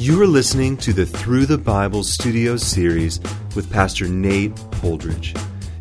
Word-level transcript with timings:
You 0.00 0.22
are 0.22 0.28
listening 0.28 0.76
to 0.76 0.92
the 0.92 1.04
Through 1.04 1.46
the 1.46 1.58
Bible 1.58 2.04
studio 2.04 2.56
series 2.56 3.18
with 3.56 3.68
Pastor 3.68 4.06
Nate 4.06 4.54
Holdridge. 4.80 5.36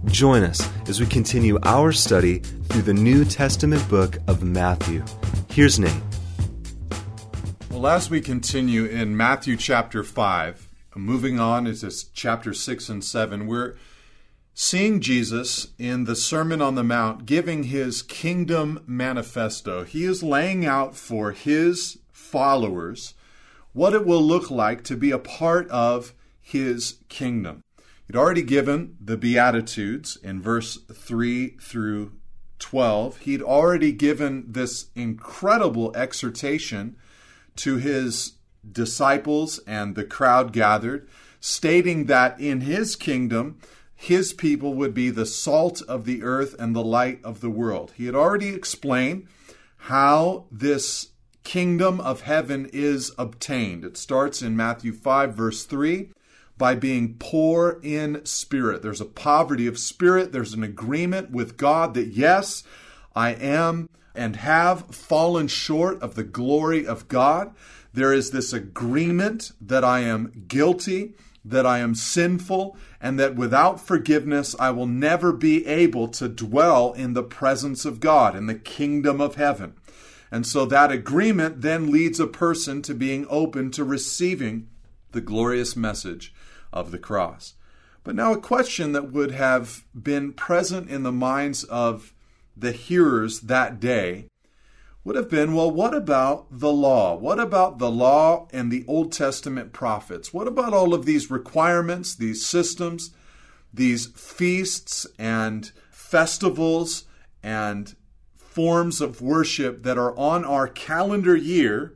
Join 0.05 0.41
us 0.41 0.67
as 0.89 0.99
we 0.99 1.05
continue 1.05 1.59
our 1.61 1.91
study 1.91 2.39
through 2.39 2.81
the 2.81 2.95
New 2.95 3.25
Testament 3.25 3.87
book 3.87 4.17
of 4.27 4.41
Matthew. 4.41 5.05
Here's 5.51 5.77
Nate. 5.77 6.01
Well, 7.69 7.85
as 7.85 8.09
we 8.09 8.19
continue 8.19 8.85
in 8.85 9.15
Matthew 9.15 9.55
chapter 9.55 10.03
5, 10.03 10.67
moving 10.95 11.39
on 11.39 11.67
into 11.67 11.91
chapter 12.11 12.55
6 12.55 12.89
and 12.89 13.03
7, 13.03 13.45
we're 13.45 13.75
seeing 14.55 14.99
Jesus 14.99 15.67
in 15.77 16.05
the 16.05 16.15
Sermon 16.15 16.59
on 16.59 16.73
the 16.73 16.83
Mount 16.83 17.27
giving 17.27 17.65
his 17.65 18.01
kingdom 18.01 18.83
manifesto. 18.87 19.83
He 19.83 20.05
is 20.05 20.23
laying 20.23 20.65
out 20.65 20.95
for 20.95 21.33
his 21.33 21.99
followers 22.11 23.13
what 23.77 23.93
it 23.93 24.07
will 24.07 24.23
look 24.23 24.49
like 24.49 24.83
to 24.83 24.97
be 24.97 25.11
a 25.11 25.19
part 25.19 25.69
of 25.69 26.11
his 26.41 26.97
kingdom. 27.09 27.61
He'd 28.07 28.15
already 28.15 28.41
given 28.41 28.97
the 28.99 29.17
Beatitudes 29.17 30.17
in 30.23 30.41
verse 30.41 30.79
3 30.91 31.57
through 31.61 32.13
12. 32.57 33.19
He'd 33.19 33.43
already 33.43 33.91
given 33.91 34.45
this 34.47 34.87
incredible 34.95 35.95
exhortation 35.95 36.95
to 37.57 37.75
his 37.77 38.37
disciples 38.69 39.59
and 39.67 39.93
the 39.93 40.05
crowd 40.05 40.53
gathered, 40.53 41.07
stating 41.39 42.05
that 42.05 42.39
in 42.39 42.61
his 42.61 42.95
kingdom, 42.95 43.59
his 43.93 44.33
people 44.33 44.73
would 44.73 44.95
be 44.95 45.11
the 45.11 45.27
salt 45.27 45.83
of 45.83 46.05
the 46.05 46.23
earth 46.23 46.55
and 46.57 46.75
the 46.75 46.83
light 46.83 47.19
of 47.23 47.41
the 47.41 47.51
world. 47.51 47.93
He 47.95 48.07
had 48.07 48.15
already 48.15 48.49
explained 48.49 49.27
how 49.77 50.45
this 50.51 51.09
kingdom 51.47 52.01
of 52.01 52.23
heaven 52.23 52.69
is 52.73 53.13
obtained. 53.17 53.85
It 53.85 53.95
starts 53.95 54.41
in 54.41 54.57
Matthew 54.57 54.91
5, 54.91 55.33
verse 55.33 55.63
3, 55.63 56.09
by 56.57 56.75
being 56.75 57.15
poor 57.19 57.79
in 57.81 58.25
spirit. 58.25 58.81
There's 58.81 58.99
a 58.99 59.05
poverty 59.05 59.65
of 59.65 59.79
spirit, 59.79 60.33
there's 60.33 60.53
an 60.53 60.63
agreement 60.63 61.31
with 61.31 61.55
God 61.55 61.93
that, 61.93 62.07
yes, 62.07 62.63
I 63.15 63.29
am 63.29 63.87
and 64.13 64.35
have 64.35 64.87
fallen 64.93 65.47
short 65.47 66.01
of 66.01 66.15
the 66.15 66.25
glory 66.25 66.85
of 66.85 67.07
God. 67.07 67.55
There 67.93 68.11
is 68.11 68.31
this 68.31 68.51
agreement 68.51 69.53
that 69.61 69.85
I 69.85 70.01
am 70.01 70.47
guilty, 70.49 71.13
that 71.45 71.65
I 71.65 71.79
am 71.79 71.95
sinful, 71.95 72.75
and 72.99 73.17
that 73.21 73.37
without 73.37 73.79
forgiveness 73.79 74.53
I 74.59 74.71
will 74.71 74.85
never 74.85 75.31
be 75.31 75.65
able 75.65 76.09
to 76.09 76.27
dwell 76.27 76.91
in 76.91 77.13
the 77.13 77.23
presence 77.23 77.85
of 77.85 78.01
God, 78.01 78.35
in 78.35 78.47
the 78.47 78.55
kingdom 78.55 79.21
of 79.21 79.35
heaven. 79.35 79.75
And 80.31 80.45
so 80.45 80.65
that 80.65 80.91
agreement 80.91 81.61
then 81.61 81.91
leads 81.91 82.19
a 82.19 82.27
person 82.27 82.81
to 82.83 82.93
being 82.93 83.25
open 83.29 83.71
to 83.71 83.83
receiving 83.83 84.67
the 85.11 85.21
glorious 85.21 85.75
message 85.75 86.33
of 86.73 86.91
the 86.91 86.97
cross. 86.97 87.53
But 88.03 88.15
now, 88.15 88.33
a 88.33 88.39
question 88.39 88.93
that 88.93 89.11
would 89.11 89.31
have 89.31 89.83
been 89.93 90.33
present 90.33 90.89
in 90.89 91.03
the 91.03 91.11
minds 91.11 91.63
of 91.65 92.13
the 92.55 92.71
hearers 92.71 93.41
that 93.41 93.79
day 93.79 94.27
would 95.03 95.15
have 95.15 95.29
been 95.29 95.53
well, 95.53 95.71
what 95.71 95.93
about 95.93 96.47
the 96.51 96.71
law? 96.71 97.15
What 97.15 97.39
about 97.39 97.79
the 97.79 97.91
law 97.91 98.47
and 98.51 98.69
the 98.69 98.83
Old 98.87 99.13
Testament 99.13 99.71
prophets? 99.71 100.33
What 100.33 100.47
about 100.47 100.73
all 100.73 100.93
of 100.93 101.05
these 101.05 101.31
requirements, 101.31 102.13
these 102.15 102.45
systems, 102.45 103.11
these 103.73 104.07
feasts 104.07 105.07
and 105.17 105.71
festivals 105.91 107.05
and 107.41 107.95
forms 108.57 109.01
of 109.01 109.21
worship 109.21 109.83
that 109.83 109.99
are 109.99 110.17
on 110.17 110.43
our 110.43 110.67
calendar 110.67 111.35
year 111.35 111.93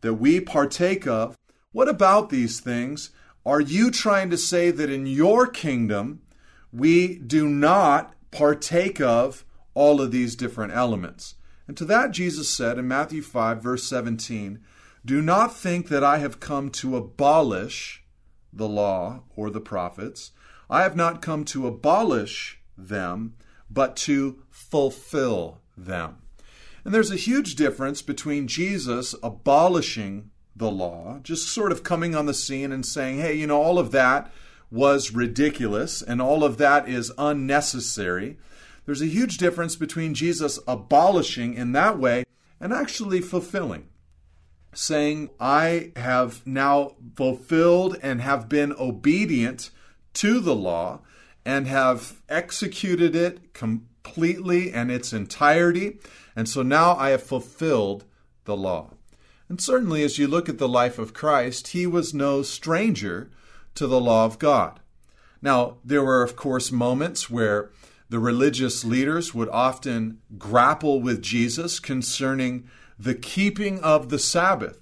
that 0.00 0.14
we 0.14 0.40
partake 0.40 1.06
of. 1.06 1.36
What 1.70 1.86
about 1.86 2.30
these 2.30 2.60
things? 2.60 3.10
Are 3.44 3.60
you 3.60 3.90
trying 3.90 4.30
to 4.30 4.38
say 4.38 4.70
that 4.70 4.88
in 4.88 5.06
your 5.06 5.46
kingdom 5.46 6.22
we 6.72 7.18
do 7.18 7.46
not 7.46 8.14
partake 8.30 9.02
of 9.02 9.44
all 9.74 10.00
of 10.00 10.10
these 10.10 10.34
different 10.34 10.72
elements? 10.72 11.34
And 11.66 11.76
to 11.76 11.84
that, 11.84 12.12
Jesus 12.12 12.48
said 12.48 12.78
in 12.78 12.88
Matthew 12.88 13.20
5, 13.20 13.62
verse 13.62 13.84
17, 13.84 14.60
Do 15.04 15.20
not 15.20 15.54
think 15.54 15.88
that 15.88 16.02
I 16.02 16.20
have 16.20 16.40
come 16.40 16.70
to 16.70 16.96
abolish 16.96 18.02
the 18.50 18.66
law 18.66 19.24
or 19.36 19.50
the 19.50 19.60
prophets. 19.60 20.30
I 20.70 20.84
have 20.84 20.96
not 20.96 21.20
come 21.20 21.44
to 21.44 21.66
abolish 21.66 22.62
them, 22.78 23.34
but 23.68 23.94
to 23.96 24.42
fulfill 24.48 25.60
them. 25.84 26.18
And 26.84 26.94
there's 26.94 27.10
a 27.10 27.16
huge 27.16 27.54
difference 27.54 28.02
between 28.02 28.46
Jesus 28.46 29.14
abolishing 29.22 30.30
the 30.56 30.70
law, 30.70 31.20
just 31.22 31.48
sort 31.48 31.72
of 31.72 31.82
coming 31.82 32.14
on 32.14 32.26
the 32.26 32.34
scene 32.34 32.72
and 32.72 32.84
saying, 32.84 33.18
hey, 33.18 33.34
you 33.34 33.46
know, 33.46 33.60
all 33.60 33.78
of 33.78 33.90
that 33.92 34.32
was 34.70 35.12
ridiculous 35.12 36.02
and 36.02 36.20
all 36.20 36.44
of 36.44 36.58
that 36.58 36.88
is 36.88 37.12
unnecessary. 37.16 38.36
There's 38.86 39.02
a 39.02 39.06
huge 39.06 39.38
difference 39.38 39.76
between 39.76 40.14
Jesus 40.14 40.58
abolishing 40.66 41.54
in 41.54 41.72
that 41.72 41.98
way 41.98 42.24
and 42.60 42.72
actually 42.72 43.20
fulfilling. 43.20 43.88
Saying, 44.74 45.30
I 45.40 45.92
have 45.96 46.46
now 46.46 46.96
fulfilled 47.16 47.98
and 48.02 48.20
have 48.20 48.48
been 48.48 48.72
obedient 48.78 49.70
to 50.14 50.40
the 50.40 50.54
law 50.54 51.00
and 51.44 51.66
have 51.66 52.20
executed 52.28 53.16
it 53.16 53.52
completely 54.08 54.72
and 54.72 54.90
its 54.90 55.12
entirety. 55.12 55.98
And 56.34 56.48
so 56.48 56.62
now 56.62 56.96
I 56.96 57.10
have 57.10 57.22
fulfilled 57.22 58.04
the 58.44 58.56
law. 58.56 58.90
And 59.48 59.60
certainly, 59.60 60.02
as 60.02 60.18
you 60.18 60.26
look 60.26 60.48
at 60.48 60.58
the 60.58 60.68
life 60.68 60.98
of 60.98 61.14
Christ, 61.14 61.68
he 61.68 61.86
was 61.86 62.12
no 62.12 62.42
stranger 62.42 63.30
to 63.74 63.86
the 63.86 64.00
law 64.00 64.24
of 64.24 64.38
God. 64.38 64.80
Now, 65.40 65.78
there 65.84 66.04
were, 66.04 66.22
of 66.22 66.36
course, 66.36 66.72
moments 66.72 67.30
where 67.30 67.70
the 68.10 68.18
religious 68.18 68.84
leaders 68.84 69.34
would 69.34 69.48
often 69.50 70.18
grapple 70.36 71.00
with 71.00 71.22
Jesus 71.22 71.78
concerning 71.78 72.68
the 72.98 73.14
keeping 73.14 73.78
of 73.80 74.08
the 74.08 74.18
Sabbath. 74.18 74.80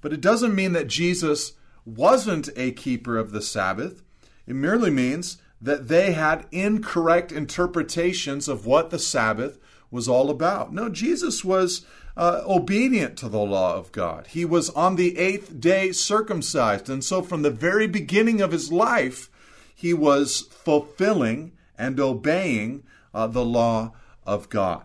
But 0.00 0.12
it 0.12 0.20
doesn't 0.20 0.54
mean 0.54 0.72
that 0.72 0.88
Jesus 0.88 1.52
wasn't 1.84 2.48
a 2.56 2.72
keeper 2.72 3.16
of 3.16 3.30
the 3.30 3.42
Sabbath. 3.42 4.02
It 4.46 4.54
merely 4.54 4.90
means 4.90 5.38
that 5.62 5.86
they 5.86 6.12
had 6.12 6.46
incorrect 6.50 7.30
interpretations 7.30 8.48
of 8.48 8.66
what 8.66 8.90
the 8.90 8.98
Sabbath 8.98 9.58
was 9.90 10.08
all 10.08 10.28
about. 10.28 10.72
No, 10.72 10.88
Jesus 10.88 11.44
was 11.44 11.86
uh, 12.16 12.42
obedient 12.46 13.16
to 13.18 13.28
the 13.28 13.38
law 13.38 13.76
of 13.76 13.92
God. 13.92 14.26
He 14.26 14.44
was 14.44 14.70
on 14.70 14.96
the 14.96 15.16
eighth 15.16 15.60
day 15.60 15.92
circumcised. 15.92 16.90
And 16.90 17.04
so, 17.04 17.22
from 17.22 17.42
the 17.42 17.50
very 17.50 17.86
beginning 17.86 18.40
of 18.40 18.52
his 18.52 18.72
life, 18.72 19.30
he 19.74 19.94
was 19.94 20.42
fulfilling 20.50 21.52
and 21.78 21.98
obeying 22.00 22.82
uh, 23.14 23.28
the 23.28 23.44
law 23.44 23.92
of 24.26 24.48
God. 24.48 24.82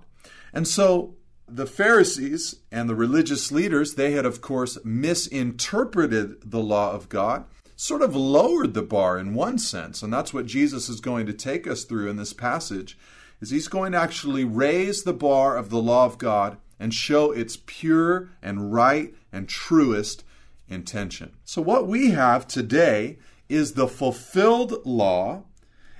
And 0.54 0.68
so, 0.68 1.16
the 1.50 1.66
Pharisees 1.66 2.56
and 2.72 2.90
the 2.90 2.96
religious 2.96 3.52
leaders, 3.52 3.96
they 3.96 4.12
had, 4.12 4.26
of 4.26 4.42
course, 4.42 4.78
misinterpreted 4.84 6.52
the 6.52 6.60
law 6.60 6.92
of 6.92 7.10
God 7.10 7.46
sort 7.80 8.02
of 8.02 8.16
lowered 8.16 8.74
the 8.74 8.82
bar 8.82 9.20
in 9.20 9.36
one 9.36 9.60
sense, 9.60 10.02
and 10.02 10.12
that's 10.12 10.34
what 10.34 10.48
Jesus 10.48 10.90
is 10.90 11.00
going 11.00 11.28
to 11.28 11.34
take 11.34 11.68
us 11.68 11.84
through 11.84 12.10
in 12.10 12.18
this 12.18 12.34
passage, 12.34 12.98
is 13.40 13.52
he's 13.52 13.68
going 13.68 13.92
to 13.92 14.00
actually 14.00 14.44
raise 14.44 15.04
the 15.04 15.14
bar 15.14 15.56
of 15.56 15.70
the 15.70 15.82
law 15.82 16.04
of 16.06 16.18
God 16.18 16.58
and 16.80 16.92
show 16.92 17.32
its 17.32 17.60
pure 17.68 18.30
and 18.42 18.74
right 18.74 19.14
and 19.32 19.48
truest 19.48 20.24
intention. 20.68 21.34
So 21.46 21.62
what 21.62 21.88
we 21.88 22.10
have 22.10 22.48
today 22.48 23.20
is 23.48 23.74
the 23.74 23.88
fulfilled 23.88 24.84
law, 24.84 25.44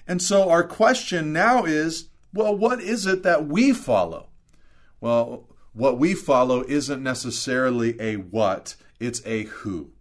and 0.08 0.20
so 0.20 0.50
our 0.50 0.64
question 0.64 1.32
now 1.32 1.64
is, 1.64 2.10
well, 2.34 2.58
what 2.58 2.82
is 2.82 3.06
it 3.06 3.22
that 3.22 3.48
we 3.48 3.72
follow? 3.72 4.30
Well, 5.00 5.48
what 5.74 6.00
we 6.00 6.16
follow 6.16 6.64
isn't 6.64 7.04
necessarily 7.04 7.96
a 8.02 8.16
what, 8.16 8.76
it's 9.00 9.22
a 9.26 9.44
who. 9.44 9.92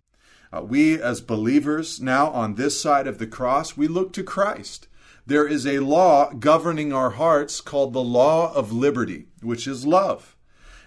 Uh, 0.52 0.62
we, 0.62 1.00
as 1.00 1.20
believers 1.20 2.00
now 2.00 2.30
on 2.30 2.54
this 2.54 2.80
side 2.80 3.06
of 3.06 3.18
the 3.18 3.26
cross, 3.26 3.76
we 3.76 3.88
look 3.88 4.12
to 4.12 4.22
Christ. 4.22 4.88
There 5.26 5.46
is 5.46 5.66
a 5.66 5.80
law 5.80 6.30
governing 6.32 6.92
our 6.92 7.10
hearts 7.10 7.60
called 7.60 7.92
the 7.92 8.02
law 8.02 8.52
of 8.54 8.72
liberty, 8.72 9.26
which 9.42 9.66
is 9.66 9.84
love. 9.84 10.36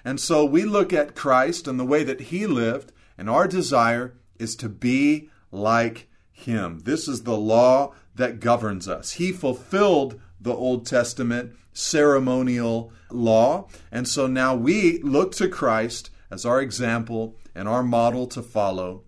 And 0.05 0.19
so 0.19 0.45
we 0.45 0.63
look 0.63 0.93
at 0.93 1.15
Christ 1.15 1.67
and 1.67 1.77
the 1.77 1.85
way 1.85 2.03
that 2.03 2.21
he 2.21 2.47
lived, 2.47 2.93
and 3.17 3.29
our 3.29 3.47
desire 3.47 4.13
is 4.37 4.55
to 4.57 4.69
be 4.69 5.29
like 5.51 6.07
him. 6.31 6.79
This 6.85 7.07
is 7.07 7.23
the 7.23 7.37
law 7.37 7.93
that 8.15 8.39
governs 8.39 8.87
us. 8.87 9.13
He 9.13 9.31
fulfilled 9.33 10.19
the 10.39 10.53
Old 10.53 10.85
Testament 10.85 11.53
ceremonial 11.73 12.93
law, 13.11 13.67
and 13.91 14.07
so 14.07 14.25
now 14.25 14.55
we 14.55 14.99
look 15.01 15.33
to 15.33 15.49
Christ 15.49 16.09
as 16.31 16.45
our 16.45 16.61
example 16.61 17.35
and 17.53 17.67
our 17.67 17.83
model 17.83 18.25
to 18.27 18.41
follow 18.41 19.03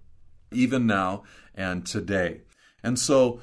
even 0.51 0.85
now 0.85 1.23
and 1.55 1.85
today. 1.85 2.41
And 2.83 2.97
so 2.97 3.41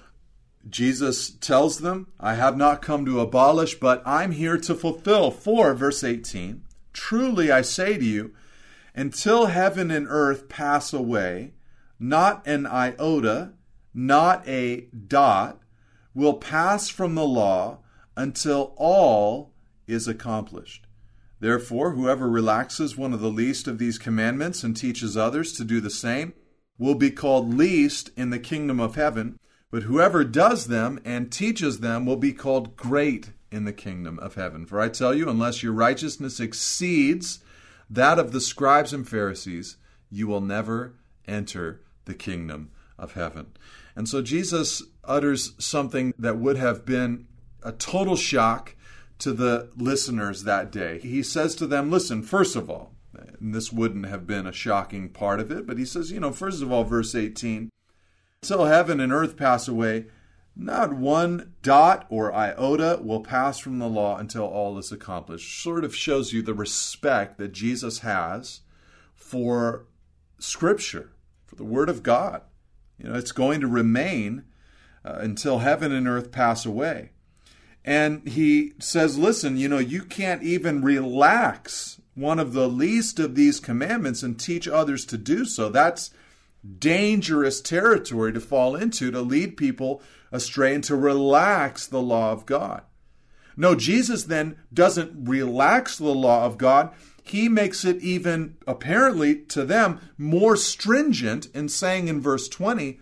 Jesus 0.68 1.30
tells 1.30 1.78
them, 1.78 2.08
I 2.18 2.34
have 2.34 2.56
not 2.56 2.82
come 2.82 3.04
to 3.06 3.20
abolish, 3.20 3.76
but 3.76 4.02
I'm 4.04 4.32
here 4.32 4.58
to 4.58 4.74
fulfill. 4.74 5.30
For, 5.30 5.74
verse 5.74 6.02
18, 6.04 6.62
truly 6.92 7.50
I 7.50 7.62
say 7.62 7.96
to 7.96 8.04
you, 8.04 8.34
until 8.94 9.46
heaven 9.46 9.90
and 9.90 10.06
earth 10.08 10.48
pass 10.48 10.92
away, 10.92 11.52
not 12.00 12.46
an 12.46 12.66
iota, 12.66 13.52
not 13.94 14.46
a 14.46 14.88
dot, 15.06 15.60
will 16.14 16.34
pass 16.34 16.88
from 16.88 17.14
the 17.14 17.26
law 17.26 17.78
until 18.16 18.74
all 18.76 19.52
is 19.86 20.08
accomplished. 20.08 20.86
Therefore, 21.40 21.92
whoever 21.92 22.28
relaxes 22.28 22.96
one 22.96 23.12
of 23.12 23.20
the 23.20 23.30
least 23.30 23.68
of 23.68 23.78
these 23.78 23.98
commandments 23.98 24.64
and 24.64 24.76
teaches 24.76 25.16
others 25.16 25.52
to 25.52 25.64
do 25.64 25.80
the 25.80 25.90
same 25.90 26.32
will 26.78 26.94
be 26.94 27.10
called 27.10 27.54
least 27.54 28.10
in 28.16 28.30
the 28.30 28.38
kingdom 28.38 28.78
of 28.78 28.94
heaven, 28.94 29.38
but 29.70 29.82
whoever 29.82 30.24
does 30.24 30.68
them 30.68 31.00
and 31.04 31.30
teaches 31.30 31.80
them 31.80 32.06
will 32.06 32.16
be 32.16 32.32
called 32.32 32.76
great 32.76 33.32
in 33.50 33.64
the 33.64 33.72
kingdom 33.72 34.18
of 34.20 34.34
heaven. 34.34 34.64
For 34.64 34.80
I 34.80 34.88
tell 34.88 35.14
you, 35.14 35.28
unless 35.28 35.62
your 35.62 35.72
righteousness 35.72 36.40
exceeds 36.40 37.40
that 37.90 38.18
of 38.18 38.32
the 38.32 38.40
scribes 38.40 38.92
and 38.92 39.08
Pharisees, 39.08 39.76
you 40.10 40.26
will 40.26 40.40
never 40.40 40.94
enter 41.26 41.80
the 42.04 42.14
kingdom 42.14 42.70
of 42.98 43.12
heaven. 43.12 43.46
And 43.96 44.08
so 44.08 44.22
Jesus 44.22 44.82
utters 45.04 45.52
something 45.58 46.14
that 46.18 46.38
would 46.38 46.56
have 46.56 46.84
been 46.84 47.26
a 47.62 47.72
total 47.72 48.16
shock 48.16 48.74
to 49.18 49.32
the 49.32 49.70
listeners 49.76 50.44
that 50.44 50.70
day. 50.70 51.00
He 51.00 51.22
says 51.22 51.54
to 51.56 51.66
them, 51.66 51.90
Listen, 51.90 52.22
first 52.22 52.56
of 52.56 52.70
all, 52.70 52.92
and 53.40 53.54
this 53.54 53.72
wouldn't 53.72 54.06
have 54.06 54.26
been 54.26 54.46
a 54.46 54.52
shocking 54.52 55.08
part 55.08 55.40
of 55.40 55.50
it, 55.50 55.66
but 55.66 55.78
he 55.78 55.84
says, 55.84 56.10
you 56.10 56.20
know, 56.20 56.32
first 56.32 56.62
of 56.62 56.72
all, 56.72 56.84
verse 56.84 57.14
18, 57.14 57.70
until 58.42 58.64
heaven 58.66 59.00
and 59.00 59.12
earth 59.12 59.36
pass 59.36 59.68
away, 59.68 60.06
not 60.54 60.92
one 60.92 61.54
dot 61.62 62.06
or 62.08 62.34
iota 62.34 63.00
will 63.02 63.20
pass 63.20 63.58
from 63.58 63.78
the 63.78 63.88
law 63.88 64.16
until 64.18 64.44
all 64.44 64.76
is 64.78 64.90
accomplished. 64.90 65.62
Sort 65.62 65.84
of 65.84 65.94
shows 65.94 66.32
you 66.32 66.42
the 66.42 66.54
respect 66.54 67.38
that 67.38 67.52
Jesus 67.52 68.00
has 68.00 68.60
for 69.14 69.86
Scripture, 70.40 71.12
for 71.46 71.54
the 71.54 71.64
Word 71.64 71.88
of 71.88 72.02
God. 72.02 72.42
You 72.98 73.08
know, 73.08 73.14
it's 73.14 73.32
going 73.32 73.60
to 73.60 73.68
remain 73.68 74.44
uh, 75.04 75.18
until 75.20 75.58
heaven 75.58 75.92
and 75.92 76.08
earth 76.08 76.32
pass 76.32 76.66
away. 76.66 77.10
And 77.84 78.26
he 78.28 78.72
says, 78.80 79.16
listen, 79.16 79.56
you 79.56 79.68
know, 79.68 79.78
you 79.78 80.02
can't 80.02 80.42
even 80.42 80.82
relax 80.82 81.97
one 82.18 82.38
of 82.38 82.52
the 82.52 82.68
least 82.68 83.18
of 83.18 83.34
these 83.34 83.60
commandments 83.60 84.22
and 84.22 84.38
teach 84.38 84.66
others 84.66 85.04
to 85.06 85.16
do 85.16 85.44
so. 85.44 85.68
That's 85.68 86.10
dangerous 86.78 87.60
territory 87.60 88.32
to 88.32 88.40
fall 88.40 88.74
into 88.74 89.10
to 89.10 89.20
lead 89.20 89.56
people 89.56 90.02
astray 90.32 90.74
and 90.74 90.84
to 90.84 90.96
relax 90.96 91.86
the 91.86 92.02
law 92.02 92.32
of 92.32 92.44
God. 92.44 92.82
No, 93.56 93.74
Jesus 93.74 94.24
then 94.24 94.56
doesn't 94.72 95.28
relax 95.28 95.96
the 95.96 96.14
law 96.14 96.44
of 96.44 96.58
God. 96.58 96.92
He 97.22 97.48
makes 97.48 97.84
it 97.84 98.00
even 98.02 98.56
apparently 98.66 99.36
to 99.46 99.64
them 99.64 100.00
more 100.16 100.56
stringent 100.56 101.46
in 101.54 101.68
saying 101.68 102.08
in 102.08 102.20
verse 102.20 102.48
20, 102.48 103.00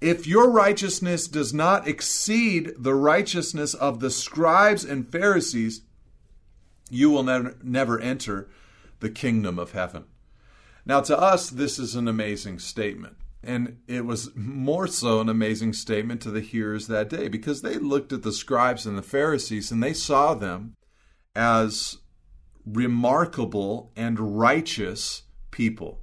if 0.00 0.26
your 0.26 0.50
righteousness 0.50 1.28
does 1.28 1.52
not 1.52 1.86
exceed 1.86 2.72
the 2.78 2.94
righteousness 2.94 3.74
of 3.74 4.00
the 4.00 4.10
scribes 4.10 4.84
and 4.84 5.10
Pharisees, 5.10 5.82
you 6.90 7.10
will 7.10 7.22
never, 7.22 7.56
never 7.62 7.98
enter 7.98 8.48
the 9.00 9.10
kingdom 9.10 9.58
of 9.58 9.72
heaven. 9.72 10.04
Now, 10.84 11.00
to 11.02 11.18
us, 11.18 11.50
this 11.50 11.78
is 11.78 11.94
an 11.94 12.08
amazing 12.08 12.58
statement. 12.58 13.16
And 13.42 13.78
it 13.86 14.04
was 14.04 14.34
more 14.34 14.86
so 14.86 15.20
an 15.20 15.28
amazing 15.28 15.72
statement 15.72 16.20
to 16.22 16.30
the 16.30 16.40
hearers 16.40 16.88
that 16.88 17.08
day 17.08 17.28
because 17.28 17.62
they 17.62 17.76
looked 17.76 18.12
at 18.12 18.22
the 18.22 18.32
scribes 18.32 18.84
and 18.84 18.98
the 18.98 19.02
Pharisees 19.02 19.70
and 19.70 19.82
they 19.82 19.94
saw 19.94 20.34
them 20.34 20.74
as 21.34 21.98
remarkable 22.66 23.92
and 23.96 24.38
righteous 24.38 25.22
people. 25.50 26.00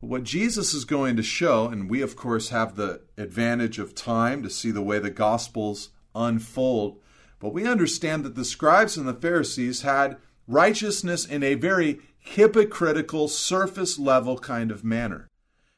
But 0.00 0.10
what 0.10 0.24
Jesus 0.24 0.74
is 0.74 0.84
going 0.84 1.16
to 1.16 1.22
show, 1.22 1.68
and 1.68 1.88
we 1.88 2.02
of 2.02 2.16
course 2.16 2.48
have 2.48 2.74
the 2.74 3.02
advantage 3.16 3.78
of 3.78 3.94
time 3.94 4.42
to 4.42 4.50
see 4.50 4.72
the 4.72 4.82
way 4.82 4.98
the 4.98 5.10
Gospels 5.10 5.90
unfold, 6.14 7.00
but 7.42 7.52
we 7.52 7.66
understand 7.66 8.24
that 8.24 8.36
the 8.36 8.44
scribes 8.44 8.96
and 8.96 9.06
the 9.06 9.12
Pharisees 9.12 9.82
had 9.82 10.16
righteousness 10.46 11.26
in 11.26 11.42
a 11.42 11.56
very 11.56 11.98
hypocritical, 12.20 13.26
surface 13.26 13.98
level 13.98 14.38
kind 14.38 14.70
of 14.70 14.84
manner. 14.84 15.28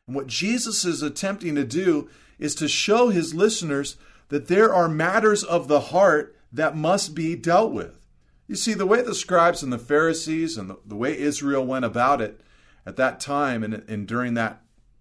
And 0.06 0.14
what 0.14 0.26
Jesus 0.26 0.84
is 0.84 1.00
attempting 1.00 1.54
to 1.54 1.64
do 1.64 2.10
is 2.38 2.54
to 2.56 2.68
show 2.68 3.08
his 3.08 3.32
listeners 3.32 3.96
that 4.28 4.48
there 4.48 4.74
are 4.74 4.90
matters 4.90 5.42
of 5.42 5.66
the 5.66 5.80
heart 5.80 6.36
that 6.52 6.76
must 6.76 7.14
be 7.14 7.34
dealt 7.34 7.72
with. 7.72 7.98
You 8.46 8.56
see, 8.56 8.74
the 8.74 8.84
way 8.84 9.00
the 9.00 9.14
scribes 9.14 9.62
and 9.62 9.72
the 9.72 9.78
Pharisees 9.78 10.58
and 10.58 10.68
the, 10.68 10.78
the 10.84 10.96
way 10.96 11.18
Israel 11.18 11.64
went 11.64 11.86
about 11.86 12.20
it 12.20 12.42
at 12.84 12.96
that 12.96 13.20
time 13.20 13.64
and, 13.64 13.82
and 13.88 14.06
during 14.06 14.34
that 14.34 14.60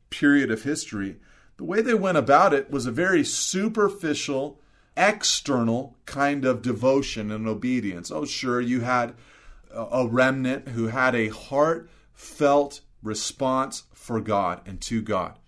period 0.10 0.50
of 0.50 0.64
history, 0.64 1.18
the 1.58 1.66
way 1.66 1.82
they 1.82 1.94
went 1.94 2.18
about 2.18 2.54
it 2.54 2.72
was 2.72 2.86
a 2.86 2.92
very 2.92 3.26
superficial, 3.26 4.62
external 4.96 5.96
kind 6.06 6.46
of 6.46 6.62
devotion 6.62 7.32
and 7.32 7.48
obedience. 7.48 8.12
Oh, 8.12 8.26
sure, 8.26 8.62
you 8.62 8.82
had 8.82 9.14
a 9.74 10.06
remnant 10.08 10.70
who 10.70 10.88
had 10.88 11.16
a 11.16 11.30
heartfelt 11.30 12.82
response 13.02 13.84
for 13.94 14.22
God 14.22 14.62
and 14.66 14.80
to 14.82 15.02
God. 15.02 15.40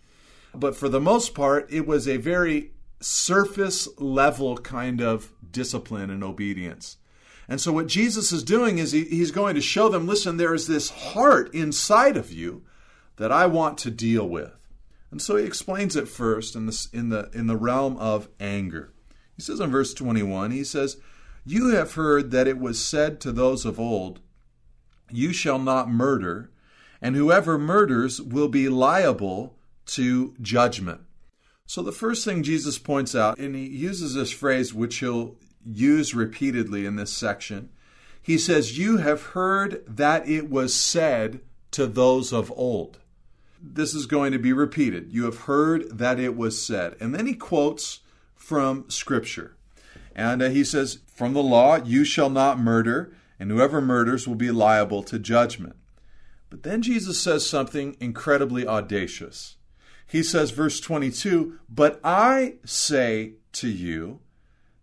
But 0.53 0.75
for 0.75 0.89
the 0.89 1.01
most 1.01 1.35
part, 1.35 1.71
it 1.71 1.85
was 1.85 2.07
a 2.07 2.17
very 2.17 2.71
surface 2.99 3.87
level 3.99 4.57
kind 4.57 5.01
of 5.01 5.31
discipline 5.51 6.09
and 6.09 6.23
obedience. 6.23 6.97
And 7.47 7.61
so, 7.61 7.71
what 7.71 7.87
Jesus 7.87 8.31
is 8.31 8.43
doing 8.43 8.79
is 8.79 8.91
he, 8.91 9.03
he's 9.03 9.31
going 9.31 9.55
to 9.55 9.61
show 9.61 9.89
them 9.89 10.07
listen, 10.07 10.37
there 10.37 10.55
is 10.55 10.67
this 10.67 10.89
heart 10.89 11.53
inside 11.53 12.17
of 12.17 12.31
you 12.31 12.63
that 13.17 13.31
I 13.31 13.45
want 13.45 13.77
to 13.79 13.91
deal 13.91 14.27
with. 14.27 14.67
And 15.11 15.21
so, 15.21 15.35
he 15.35 15.45
explains 15.45 15.95
it 15.95 16.07
first 16.07 16.55
in, 16.55 16.65
this, 16.65 16.87
in, 16.87 17.09
the, 17.09 17.29
in 17.33 17.47
the 17.47 17.57
realm 17.57 17.97
of 17.97 18.29
anger. 18.39 18.91
He 19.35 19.41
says 19.41 19.59
in 19.59 19.71
verse 19.71 19.93
21, 19.93 20.51
he 20.51 20.63
says, 20.63 20.97
You 21.45 21.69
have 21.69 21.93
heard 21.93 22.31
that 22.31 22.47
it 22.47 22.59
was 22.59 22.83
said 22.83 23.19
to 23.21 23.31
those 23.31 23.65
of 23.65 23.79
old, 23.79 24.19
You 25.11 25.33
shall 25.33 25.59
not 25.59 25.89
murder, 25.89 26.51
and 27.01 27.15
whoever 27.15 27.57
murders 27.57 28.21
will 28.21 28.47
be 28.47 28.69
liable 28.69 29.57
to 29.87 30.35
judgment. 30.41 31.01
So, 31.67 31.81
the 31.81 31.91
first 31.91 32.23
thing 32.23 32.43
Jesus 32.43 32.77
points 32.77 33.15
out, 33.15 33.37
and 33.37 33.55
he 33.55 33.65
uses 33.67 34.13
this 34.13 34.31
phrase 34.31 34.73
which 34.73 34.99
he'll 34.99 35.35
use 35.65 36.13
repeatedly 36.13 36.85
in 36.85 36.95
this 36.95 37.11
section, 37.11 37.69
he 38.21 38.37
says, 38.37 38.77
You 38.77 38.97
have 38.97 39.21
heard 39.21 39.83
that 39.87 40.27
it 40.29 40.49
was 40.49 40.73
said 40.73 41.41
to 41.71 41.87
those 41.87 42.31
of 42.31 42.51
old. 42.55 42.99
This 43.61 43.93
is 43.93 44.05
going 44.05 44.31
to 44.31 44.39
be 44.39 44.53
repeated. 44.53 45.11
You 45.11 45.25
have 45.25 45.41
heard 45.41 45.97
that 45.97 46.19
it 46.19 46.35
was 46.37 46.61
said. 46.61 46.95
And 46.99 47.13
then 47.13 47.25
he 47.25 47.33
quotes 47.33 48.01
from 48.45 48.87
Scripture. 48.91 49.55
And 50.15 50.43
uh, 50.43 50.49
he 50.49 50.63
says, 50.63 50.99
From 51.07 51.33
the 51.33 51.41
law, 51.41 51.77
you 51.83 52.05
shall 52.05 52.29
not 52.29 52.59
murder, 52.59 53.11
and 53.39 53.49
whoever 53.49 53.81
murders 53.81 54.27
will 54.27 54.35
be 54.35 54.51
liable 54.51 55.01
to 55.01 55.17
judgment. 55.17 55.75
But 56.51 56.61
then 56.61 56.83
Jesus 56.83 57.19
says 57.19 57.49
something 57.49 57.97
incredibly 57.99 58.67
audacious. 58.67 59.55
He 60.05 60.21
says, 60.21 60.51
verse 60.51 60.79
22, 60.79 61.57
But 61.67 61.99
I 62.03 62.57
say 62.63 63.33
to 63.53 63.67
you 63.67 64.19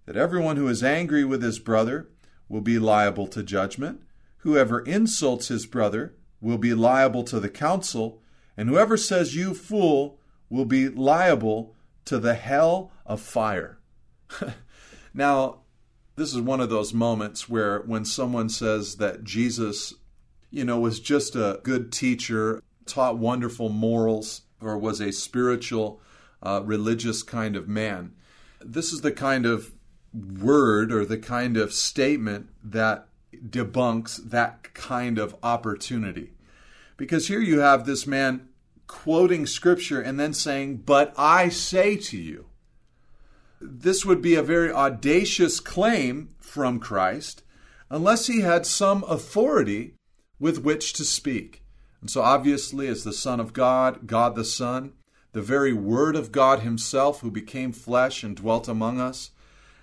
that 0.07 0.17
everyone 0.17 0.57
who 0.57 0.67
is 0.67 0.83
angry 0.83 1.25
with 1.25 1.41
his 1.41 1.61
brother 1.61 2.09
will 2.49 2.63
be 2.63 2.81
liable 2.81 3.29
to 3.29 3.45
judgment. 3.45 4.03
Whoever 4.39 4.81
insults 4.81 5.49
his 5.49 5.67
brother 5.67 6.17
will 6.41 6.59
be 6.59 6.75
liable 6.75 7.23
to 7.25 7.39
the 7.39 7.49
council, 7.49 8.21
and 8.57 8.69
whoever 8.69 8.97
says, 8.97 9.37
You 9.37 9.55
fool, 9.55 10.19
will 10.51 10.65
be 10.65 10.89
liable 10.89 11.77
to 12.07 12.19
the 12.19 12.35
hell 12.35 12.93
of 13.07 13.21
fire. 13.21 13.79
now, 15.15 15.61
this 16.17 16.35
is 16.35 16.41
one 16.41 16.61
of 16.61 16.71
those 16.71 16.93
moments 16.93 17.49
where 17.49 17.81
when 17.81 18.05
someone 18.05 18.49
says 18.49 18.97
that 18.97 19.25
Jesus 19.25 19.95
you 20.53 20.65
know, 20.65 20.79
was 20.79 21.01
just 21.01 21.35
a 21.35 21.59
good 21.65 21.91
teacher, 21.91 22.63
taught 22.87 23.19
wonderful 23.19 23.71
morals, 23.71 24.43
or 24.61 24.79
was 24.79 25.01
a 25.01 25.11
spiritual, 25.11 26.01
uh, 26.43 26.61
religious 26.65 27.23
kind 27.23 27.57
of 27.57 27.67
man. 27.67 28.13
This 28.61 28.93
is 28.93 29.01
the 29.01 29.11
kind 29.11 29.47
of 29.47 29.73
word 30.15 30.93
or 30.93 31.05
the 31.05 31.19
kind 31.19 31.57
of 31.57 31.73
statement 31.73 32.51
that 32.63 33.09
debunks 33.35 34.19
that 34.29 34.75
kind 34.75 35.19
of 35.19 35.35
opportunity. 35.43 36.35
Because 36.99 37.29
here 37.29 37.41
you 37.41 37.61
have 37.61 37.87
this 37.87 38.07
man 38.07 38.49
quoting 38.93 39.47
scripture 39.47 40.03
and 40.03 40.21
then 40.21 40.35
saying, 40.35 40.77
But 40.77 41.15
I 41.17 41.49
say 41.49 41.97
to 41.97 42.19
you. 42.19 42.47
This 43.59 44.05
would 44.05 44.21
be 44.21 44.35
a 44.35 44.43
very 44.43 44.71
audacious 44.71 45.61
claim 45.61 46.35
from 46.39 46.79
Christ 46.79 47.43
unless 47.89 48.27
he 48.27 48.43
had 48.43 48.67
some 48.67 49.03
authority 49.09 49.95
with 50.39 50.63
which 50.63 50.93
to 50.95 51.05
speak. 51.05 51.63
And 52.03 52.11
so, 52.11 52.21
obviously, 52.21 52.87
as 52.87 53.03
the 53.03 53.15
Son 53.15 53.41
of 53.41 53.55
God, 53.55 54.07
God 54.07 54.37
the 54.37 54.45
Son, 54.45 54.93
the 55.33 55.41
very 55.41 55.73
Word 55.73 56.15
of 56.15 56.31
God 56.31 56.61
Himself 56.61 57.21
who 57.21 57.31
became 57.31 57.73
flesh 57.73 58.23
and 58.23 58.37
dwelt 58.37 58.69
among 58.69 59.01
us, 59.01 59.31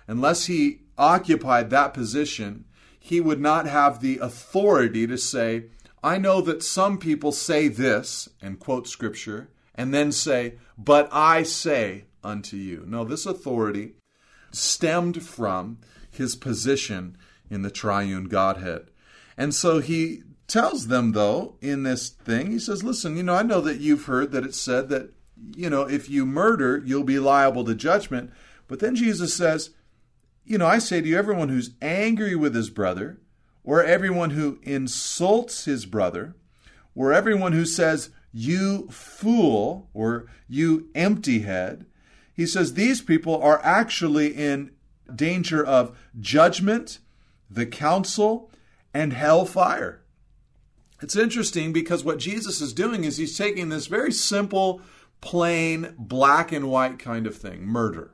unless 0.06 0.46
He 0.46 0.82
occupied 0.96 1.70
that 1.70 1.94
position, 1.94 2.64
He 2.98 3.20
would 3.20 3.40
not 3.40 3.66
have 3.66 4.00
the 4.00 4.18
authority 4.18 5.06
to 5.08 5.18
say, 5.18 5.64
I 6.02 6.18
know 6.18 6.40
that 6.42 6.62
some 6.62 6.98
people 6.98 7.32
say 7.32 7.68
this, 7.68 8.28
and 8.40 8.58
quote 8.58 8.88
Scripture, 8.88 9.50
and 9.74 9.92
then 9.92 10.12
say, 10.12 10.54
But 10.78 11.08
I 11.12 11.42
say 11.42 12.04
unto 12.24 12.56
you. 12.56 12.84
No, 12.86 13.04
this 13.04 13.26
authority 13.26 13.94
stemmed 14.50 15.22
from 15.22 15.78
his 16.10 16.36
position 16.36 17.16
in 17.50 17.62
the 17.62 17.70
triune 17.70 18.24
Godhead. 18.24 18.90
And 19.36 19.54
so 19.54 19.80
he 19.80 20.22
tells 20.48 20.88
them, 20.88 21.12
though, 21.12 21.56
in 21.60 21.82
this 21.82 22.08
thing, 22.08 22.50
he 22.50 22.58
says, 22.58 22.82
Listen, 22.82 23.16
you 23.16 23.22
know, 23.22 23.34
I 23.34 23.42
know 23.42 23.60
that 23.60 23.80
you've 23.80 24.06
heard 24.06 24.32
that 24.32 24.44
it's 24.44 24.60
said 24.60 24.88
that, 24.88 25.12
you 25.54 25.70
know, 25.70 25.82
if 25.82 26.08
you 26.10 26.26
murder, 26.26 26.82
you'll 26.84 27.04
be 27.04 27.18
liable 27.18 27.64
to 27.64 27.74
judgment. 27.74 28.30
But 28.68 28.80
then 28.80 28.94
Jesus 28.94 29.34
says, 29.34 29.70
You 30.44 30.58
know, 30.58 30.66
I 30.66 30.78
say 30.78 31.00
to 31.00 31.08
you, 31.08 31.18
everyone 31.18 31.48
who's 31.48 31.74
angry 31.80 32.34
with 32.34 32.54
his 32.54 32.70
brother, 32.70 33.20
or 33.70 33.84
everyone 33.84 34.30
who 34.30 34.58
insults 34.64 35.64
his 35.64 35.86
brother, 35.86 36.34
or 36.96 37.12
everyone 37.12 37.52
who 37.52 37.64
says, 37.64 38.10
You 38.32 38.88
fool, 38.90 39.88
or 39.94 40.26
you 40.48 40.88
empty 40.92 41.42
head, 41.42 41.86
he 42.34 42.46
says 42.46 42.74
these 42.74 43.00
people 43.00 43.40
are 43.40 43.60
actually 43.62 44.34
in 44.34 44.72
danger 45.14 45.64
of 45.64 45.96
judgment, 46.18 46.98
the 47.48 47.64
council, 47.64 48.50
and 48.92 49.12
hellfire. 49.12 50.02
It's 51.00 51.14
interesting 51.14 51.72
because 51.72 52.02
what 52.02 52.18
Jesus 52.18 52.60
is 52.60 52.72
doing 52.72 53.04
is 53.04 53.18
he's 53.18 53.38
taking 53.38 53.68
this 53.68 53.86
very 53.86 54.10
simple, 54.10 54.82
plain, 55.20 55.94
black 55.96 56.50
and 56.50 56.68
white 56.68 56.98
kind 56.98 57.24
of 57.24 57.36
thing 57.36 57.64
murder. 57.64 58.10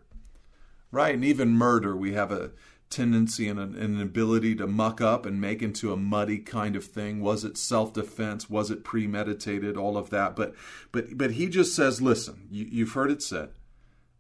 Right? 0.91 1.15
And 1.15 1.25
even 1.25 1.57
murder, 1.57 1.97
we 1.97 2.13
have 2.13 2.31
a 2.31 2.51
tendency 2.91 3.49
and 3.49 3.59
an, 3.59 4.01
ability 4.01 4.55
to 4.57 4.67
muck 4.67 5.01
up 5.01 5.27
and 5.27 5.41
make 5.41 5.63
into 5.63 5.93
a 5.93 5.97
muddy 5.97 6.39
kind 6.39 6.77
of 6.77 6.85
thing. 6.85 7.21
Was 7.21 7.45
it 7.45 7.59
self-defense? 7.59 8.49
Was 8.49 8.71
it 8.71 8.85
premeditated? 8.85 9.77
All 9.77 9.97
of 9.97 10.11
that. 10.11 10.37
But 10.37 10.55
but 10.93 11.17
but 11.19 11.33
he 11.33 11.49
just 11.49 11.75
says, 11.75 12.01
listen, 12.01 12.47
you, 12.51 12.67
you've 12.71 12.93
heard 12.93 13.11
it 13.11 13.23
said, 13.23 13.51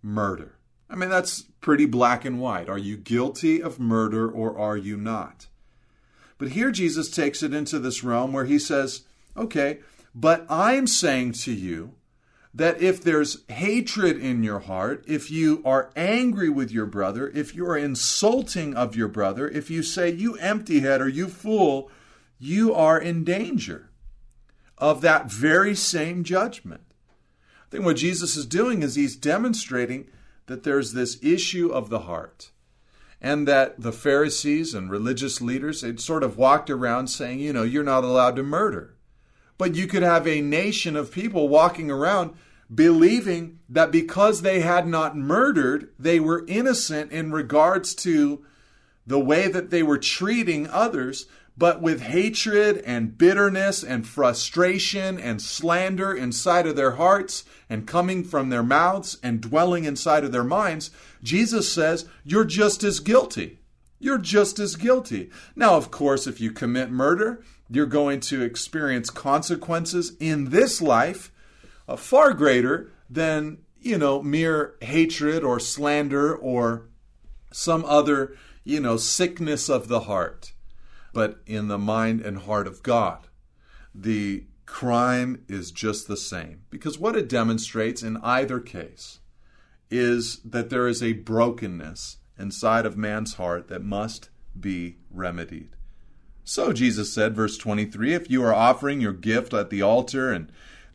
murder. 0.02 0.56
I 0.88 0.94
mean, 0.94 1.10
that's 1.10 1.42
pretty 1.60 1.86
black 1.86 2.24
and 2.24 2.40
white. 2.40 2.68
Are 2.68 2.78
you 2.78 2.96
guilty 2.96 3.60
of 3.60 3.80
murder 3.80 4.30
or 4.30 4.56
are 4.56 4.76
you 4.76 4.96
not? 4.96 5.48
But 6.38 6.50
here 6.50 6.70
Jesus 6.70 7.10
takes 7.10 7.42
it 7.42 7.54
into 7.54 7.78
this 7.78 8.04
realm 8.04 8.32
where 8.32 8.44
he 8.44 8.58
says, 8.58 9.02
okay, 9.36 9.80
but 10.14 10.46
I'm 10.48 10.86
saying 10.86 11.32
to 11.32 11.52
you 11.52 11.95
that 12.56 12.80
if 12.80 13.02
there's 13.02 13.44
hatred 13.50 14.16
in 14.16 14.42
your 14.42 14.60
heart, 14.60 15.04
if 15.06 15.30
you 15.30 15.60
are 15.66 15.90
angry 15.94 16.48
with 16.48 16.72
your 16.72 16.86
brother, 16.86 17.30
if 17.34 17.54
you 17.54 17.66
are 17.68 17.76
insulting 17.76 18.74
of 18.74 18.96
your 18.96 19.08
brother, 19.08 19.46
if 19.46 19.70
you 19.70 19.82
say, 19.82 20.10
you 20.10 20.36
empty 20.36 20.80
head 20.80 21.02
or 21.02 21.08
you 21.08 21.28
fool, 21.28 21.90
you 22.38 22.74
are 22.74 22.98
in 22.98 23.24
danger 23.24 23.90
of 24.78 25.02
that 25.02 25.30
very 25.30 25.74
same 25.74 26.24
judgment. 26.24 26.80
I 27.66 27.70
think 27.70 27.84
what 27.84 27.96
Jesus 27.96 28.36
is 28.36 28.46
doing 28.46 28.82
is 28.82 28.94
he's 28.94 29.16
demonstrating 29.16 30.08
that 30.46 30.62
there's 30.62 30.94
this 30.94 31.22
issue 31.22 31.68
of 31.68 31.90
the 31.90 32.00
heart 32.00 32.52
and 33.20 33.46
that 33.46 33.78
the 33.78 33.92
Pharisees 33.92 34.72
and 34.72 34.90
religious 34.90 35.42
leaders 35.42 35.82
had 35.82 36.00
sort 36.00 36.22
of 36.22 36.38
walked 36.38 36.70
around 36.70 37.08
saying, 37.08 37.38
you 37.38 37.52
know, 37.52 37.64
you're 37.64 37.84
not 37.84 38.04
allowed 38.04 38.36
to 38.36 38.42
murder. 38.42 38.94
But 39.58 39.74
you 39.74 39.86
could 39.86 40.02
have 40.02 40.26
a 40.26 40.40
nation 40.40 40.96
of 40.96 41.12
people 41.12 41.48
walking 41.48 41.90
around 41.90 42.34
believing 42.74 43.58
that 43.68 43.90
because 43.90 44.42
they 44.42 44.60
had 44.60 44.86
not 44.86 45.16
murdered, 45.16 45.90
they 45.98 46.18
were 46.18 46.44
innocent 46.48 47.12
in 47.12 47.32
regards 47.32 47.94
to 47.94 48.44
the 49.06 49.20
way 49.20 49.48
that 49.48 49.70
they 49.70 49.82
were 49.82 49.98
treating 49.98 50.66
others, 50.68 51.26
but 51.56 51.80
with 51.80 52.02
hatred 52.02 52.78
and 52.84 53.16
bitterness 53.16 53.82
and 53.82 54.06
frustration 54.06 55.18
and 55.18 55.40
slander 55.40 56.12
inside 56.12 56.66
of 56.66 56.76
their 56.76 56.92
hearts 56.92 57.44
and 57.70 57.86
coming 57.86 58.24
from 58.24 58.50
their 58.50 58.62
mouths 58.62 59.16
and 59.22 59.40
dwelling 59.40 59.84
inside 59.84 60.24
of 60.24 60.32
their 60.32 60.44
minds, 60.44 60.90
Jesus 61.22 61.72
says, 61.72 62.06
You're 62.24 62.44
just 62.44 62.82
as 62.82 63.00
guilty. 63.00 63.60
You're 63.98 64.18
just 64.18 64.58
as 64.58 64.76
guilty. 64.76 65.30
Now, 65.54 65.76
of 65.76 65.90
course, 65.90 66.26
if 66.26 66.40
you 66.40 66.50
commit 66.52 66.90
murder, 66.90 67.42
you're 67.70 67.86
going 67.86 68.20
to 68.20 68.42
experience 68.42 69.08
consequences 69.08 70.12
in 70.20 70.50
this 70.50 70.82
life 70.82 71.32
uh, 71.88 71.96
far 71.96 72.32
greater 72.32 72.90
than, 73.08 73.58
you 73.80 73.98
know, 73.98 74.22
mere 74.22 74.74
hatred 74.82 75.42
or 75.42 75.60
slander 75.60 76.34
or 76.34 76.88
some 77.52 77.84
other, 77.84 78.36
you 78.64 78.80
know, 78.80 78.96
sickness 78.96 79.68
of 79.68 79.88
the 79.88 80.00
heart 80.00 80.52
but 81.16 81.40
in 81.46 81.68
the 81.68 81.78
mind 81.78 82.20
and 82.20 82.40
heart 82.40 82.66
of 82.66 82.82
God. 82.82 83.28
The 83.94 84.44
crime 84.66 85.42
is 85.48 85.70
just 85.70 86.06
the 86.06 86.16
same. 86.16 86.64
Because 86.68 86.98
what 86.98 87.16
it 87.16 87.26
demonstrates 87.26 88.02
in 88.02 88.18
either 88.18 88.60
case 88.60 89.20
is 89.90 90.40
that 90.44 90.68
there 90.68 90.86
is 90.86 91.02
a 91.02 91.14
brokenness 91.14 92.18
inside 92.38 92.84
of 92.84 92.98
man's 92.98 93.36
heart 93.36 93.68
that 93.68 93.82
must 93.82 94.28
be 94.60 94.98
remedied. 95.10 95.70
So 96.44 96.74
Jesus 96.74 97.14
said, 97.14 97.34
verse 97.34 97.56
23 97.56 98.12
If 98.12 98.30
you 98.30 98.44
are 98.44 98.54
offering 98.54 99.00
your 99.00 99.14
gift 99.14 99.54
at 99.54 99.70
the 99.70 99.80
altar 99.80 100.30
and 100.30 100.52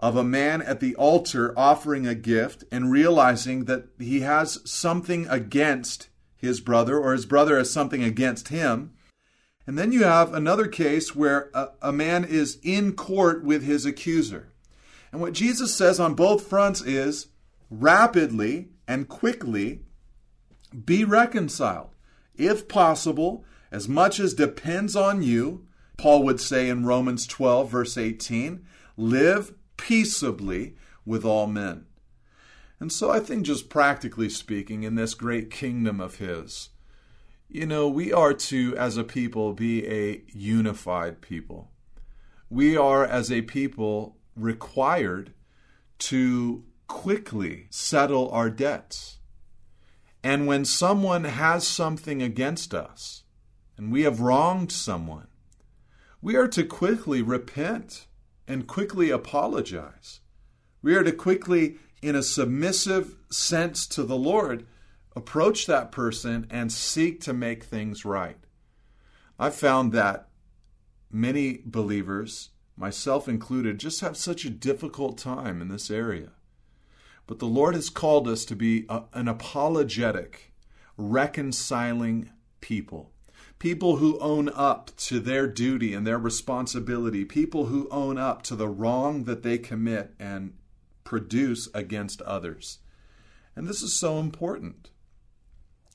of 0.00 0.16
a 0.16 0.24
man 0.24 0.60
at 0.60 0.80
the 0.80 0.94
altar 0.96 1.52
offering 1.56 2.06
a 2.06 2.14
gift 2.14 2.64
and 2.70 2.90
realizing 2.90 3.64
that 3.64 3.86
he 3.98 4.20
has 4.20 4.60
something 4.64 5.26
against 5.28 6.08
his 6.36 6.60
brother, 6.60 6.98
or 6.98 7.12
his 7.12 7.26
brother 7.26 7.56
has 7.56 7.70
something 7.70 8.02
against 8.02 8.48
him. 8.48 8.92
And 9.66 9.78
then 9.78 9.92
you 9.92 10.04
have 10.04 10.34
another 10.34 10.66
case 10.66 11.16
where 11.16 11.50
a, 11.54 11.68
a, 11.80 11.92
man 11.92 12.24
is 12.24 12.58
in 12.62 12.92
court 12.92 13.42
with 13.42 13.62
his 13.62 13.86
accuser. 13.86 14.52
And 15.10 15.22
what 15.22 15.32
Jesus 15.32 15.74
says 15.74 15.98
on 15.98 16.14
both 16.14 16.46
fronts 16.46 16.82
is 16.82 17.28
rapidly 17.70 18.68
and 18.86 19.08
quickly 19.08 19.80
be 20.84 21.04
reconciled. 21.04 21.90
If 22.36 22.68
possible, 22.68 23.44
as 23.70 23.88
much 23.88 24.20
as 24.20 24.34
depends 24.34 24.94
on 24.94 25.22
you, 25.22 25.66
Paul 25.96 26.24
would 26.24 26.40
say 26.40 26.68
in 26.68 26.84
Romans 26.84 27.26
12, 27.26 27.70
verse 27.70 27.96
18, 27.96 28.66
live 28.96 29.54
peaceably 29.76 30.76
with 31.04 31.24
all 31.24 31.46
men. 31.46 31.86
And 32.80 32.92
so 32.92 33.10
I 33.10 33.20
think, 33.20 33.46
just 33.46 33.68
practically 33.68 34.28
speaking, 34.28 34.82
in 34.82 34.94
this 34.94 35.14
great 35.14 35.50
kingdom 35.50 36.00
of 36.00 36.16
his, 36.16 36.70
you 37.48 37.66
know, 37.66 37.88
we 37.88 38.12
are 38.12 38.34
to, 38.34 38.76
as 38.76 38.96
a 38.96 39.04
people, 39.04 39.52
be 39.52 39.86
a 39.86 40.22
unified 40.28 41.20
people. 41.20 41.70
We 42.50 42.76
are, 42.76 43.04
as 43.04 43.30
a 43.30 43.42
people, 43.42 44.16
required 44.36 45.32
to 46.00 46.64
quickly 46.88 47.66
settle 47.70 48.28
our 48.30 48.50
debts. 48.50 49.18
And 50.22 50.46
when 50.46 50.64
someone 50.64 51.24
has 51.24 51.66
something 51.66 52.22
against 52.22 52.74
us, 52.74 53.22
and 53.76 53.92
we 53.92 54.02
have 54.02 54.20
wronged 54.20 54.72
someone, 54.72 55.28
we 56.20 56.36
are 56.36 56.48
to 56.48 56.64
quickly 56.64 57.22
repent 57.22 58.06
and 58.46 58.66
quickly 58.66 59.10
apologize. 59.10 60.20
We 60.82 60.94
are 60.94 61.02
to 61.02 61.12
quickly, 61.12 61.76
in 62.02 62.14
a 62.14 62.22
submissive 62.22 63.16
sense 63.30 63.86
to 63.88 64.02
the 64.02 64.16
Lord, 64.16 64.66
approach 65.16 65.66
that 65.66 65.92
person 65.92 66.46
and 66.50 66.70
seek 66.70 67.20
to 67.22 67.32
make 67.32 67.64
things 67.64 68.04
right. 68.04 68.38
I've 69.38 69.54
found 69.54 69.92
that 69.92 70.28
many 71.10 71.60
believers, 71.64 72.50
myself 72.76 73.28
included, 73.28 73.78
just 73.78 74.00
have 74.00 74.16
such 74.16 74.44
a 74.44 74.50
difficult 74.50 75.16
time 75.16 75.62
in 75.62 75.68
this 75.68 75.90
area. 75.90 76.32
But 77.26 77.38
the 77.38 77.46
Lord 77.46 77.74
has 77.74 77.88
called 77.88 78.28
us 78.28 78.44
to 78.44 78.56
be 78.56 78.84
a, 78.88 79.04
an 79.14 79.28
apologetic, 79.28 80.52
reconciling 80.96 82.30
people. 82.60 83.13
People 83.58 83.96
who 83.96 84.18
own 84.18 84.48
up 84.50 84.90
to 84.96 85.20
their 85.20 85.46
duty 85.46 85.94
and 85.94 86.06
their 86.06 86.18
responsibility. 86.18 87.24
People 87.24 87.66
who 87.66 87.88
own 87.90 88.18
up 88.18 88.42
to 88.42 88.56
the 88.56 88.68
wrong 88.68 89.24
that 89.24 89.42
they 89.42 89.58
commit 89.58 90.14
and 90.18 90.54
produce 91.04 91.68
against 91.74 92.20
others. 92.22 92.78
And 93.56 93.66
this 93.66 93.82
is 93.82 93.92
so 93.92 94.18
important. 94.18 94.90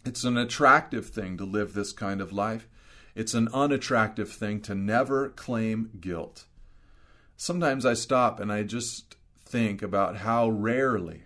It's 0.05 0.23
an 0.23 0.37
attractive 0.37 1.07
thing 1.07 1.37
to 1.37 1.43
live 1.43 1.73
this 1.73 1.91
kind 1.91 2.21
of 2.21 2.31
life. 2.31 2.67
It's 3.15 3.33
an 3.33 3.49
unattractive 3.53 4.31
thing 4.31 4.61
to 4.61 4.73
never 4.73 5.29
claim 5.29 5.91
guilt. 5.99 6.45
Sometimes 7.35 7.85
I 7.85 7.93
stop 7.93 8.39
and 8.39 8.51
I 8.51 8.63
just 8.63 9.15
think 9.45 9.81
about 9.81 10.17
how 10.17 10.49
rarely 10.49 11.23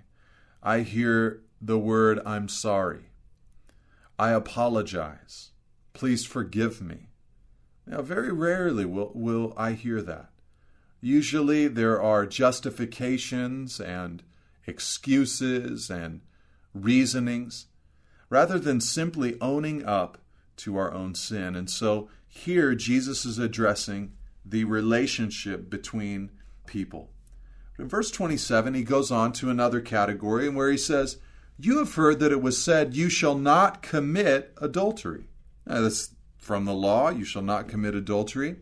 I 0.61 0.79
hear 0.79 1.41
the 1.61 1.77
word 1.77 2.19
I'm 2.25 2.47
sorry. 2.47 3.09
I 4.17 4.31
apologize. 4.31 5.51
Please 5.93 6.25
forgive 6.25 6.81
me. 6.81 7.09
Now, 7.85 8.01
very 8.01 8.31
rarely 8.31 8.85
will, 8.85 9.11
will 9.13 9.53
I 9.57 9.73
hear 9.73 10.01
that. 10.01 10.29
Usually 11.01 11.67
there 11.67 12.01
are 12.01 12.25
justifications 12.25 13.79
and 13.79 14.23
excuses 14.65 15.89
and 15.89 16.21
reasonings 16.73 17.67
rather 18.29 18.57
than 18.57 18.79
simply 18.79 19.39
owning 19.41 19.85
up 19.85 20.17
to 20.57 20.77
our 20.77 20.93
own 20.93 21.13
sin. 21.13 21.55
And 21.55 21.69
so 21.69 22.09
here 22.27 22.73
Jesus 22.73 23.25
is 23.25 23.37
addressing 23.37 24.13
the 24.45 24.63
relationship 24.63 25.69
between 25.69 26.31
people. 26.65 27.11
In 27.77 27.87
verse 27.87 28.11
27, 28.11 28.73
he 28.73 28.83
goes 28.83 29.11
on 29.11 29.33
to 29.33 29.49
another 29.49 29.81
category 29.81 30.47
where 30.49 30.71
he 30.71 30.77
says, 30.77 31.17
You 31.59 31.79
have 31.79 31.95
heard 31.95 32.19
that 32.19 32.31
it 32.31 32.41
was 32.41 32.63
said, 32.63 32.95
You 32.95 33.09
shall 33.09 33.37
not 33.37 33.81
commit 33.81 34.53
adultery. 34.61 35.27
Now, 35.65 35.81
that's 35.81 36.13
from 36.37 36.65
the 36.65 36.73
law, 36.73 37.09
you 37.09 37.23
shall 37.23 37.41
not 37.41 37.69
commit 37.69 37.95
adultery. 37.95 38.57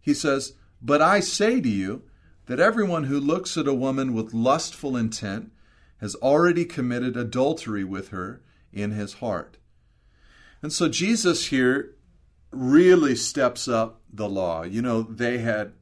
He 0.00 0.14
says, 0.14 0.54
But 0.82 1.00
I 1.00 1.20
say 1.20 1.60
to 1.60 1.68
you 1.68 2.02
that 2.46 2.60
everyone 2.60 3.04
who 3.04 3.20
looks 3.20 3.56
at 3.56 3.68
a 3.68 3.74
woman 3.74 4.14
with 4.14 4.34
lustful 4.34 4.96
intent 4.96 5.52
has 5.98 6.14
already 6.16 6.64
committed 6.64 7.16
adultery 7.16 7.84
with 7.84 8.08
her 8.08 8.42
in 8.72 8.90
his 8.90 9.14
heart. 9.14 9.56
And 10.60 10.72
so 10.72 10.88
Jesus 10.88 11.46
here 11.46 11.94
really 12.50 13.14
steps 13.14 13.68
up 13.68 14.00
the 14.12 14.28
law. 14.28 14.62
You 14.62 14.82
know, 14.82 15.02
they 15.02 15.38
had 15.38 15.72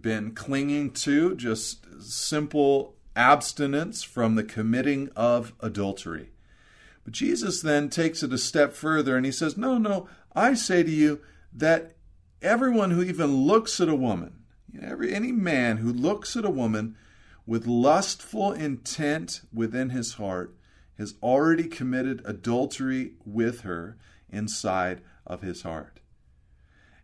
been 0.00 0.34
clinging 0.34 0.90
to 0.90 1.34
just 1.36 1.86
simple 2.02 2.96
abstinence 3.16 4.02
from 4.02 4.34
the 4.34 4.44
committing 4.44 5.08
of 5.14 5.52
adultery. 5.60 6.30
But 7.04 7.12
Jesus 7.12 7.60
then 7.60 7.90
takes 7.90 8.22
it 8.22 8.32
a 8.32 8.38
step 8.38 8.72
further 8.72 9.16
and 9.16 9.26
he 9.26 9.32
says, 9.32 9.56
No, 9.56 9.78
no, 9.78 10.08
I 10.34 10.54
say 10.54 10.82
to 10.82 10.90
you 10.90 11.20
that 11.52 11.96
everyone 12.42 12.90
who 12.90 13.02
even 13.02 13.46
looks 13.46 13.80
at 13.80 13.88
a 13.88 13.94
woman, 13.94 14.44
every, 14.80 15.14
any 15.14 15.32
man 15.32 15.78
who 15.78 15.92
looks 15.92 16.36
at 16.36 16.44
a 16.44 16.50
woman 16.50 16.96
with 17.46 17.66
lustful 17.66 18.52
intent 18.52 19.42
within 19.52 19.90
his 19.90 20.14
heart 20.14 20.56
has 20.98 21.14
already 21.22 21.64
committed 21.64 22.22
adultery 22.24 23.12
with 23.24 23.62
her 23.62 23.98
inside 24.30 25.02
of 25.26 25.42
his 25.42 25.62
heart. 25.62 26.00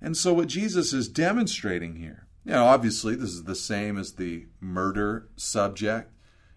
And 0.00 0.16
so, 0.16 0.32
what 0.32 0.48
Jesus 0.48 0.92
is 0.92 1.08
demonstrating 1.08 1.96
here, 1.96 2.26
you 2.44 2.52
know, 2.52 2.64
obviously, 2.64 3.14
this 3.14 3.30
is 3.30 3.44
the 3.44 3.54
same 3.54 3.98
as 3.98 4.14
the 4.14 4.46
murder 4.60 5.28
subject. 5.36 6.12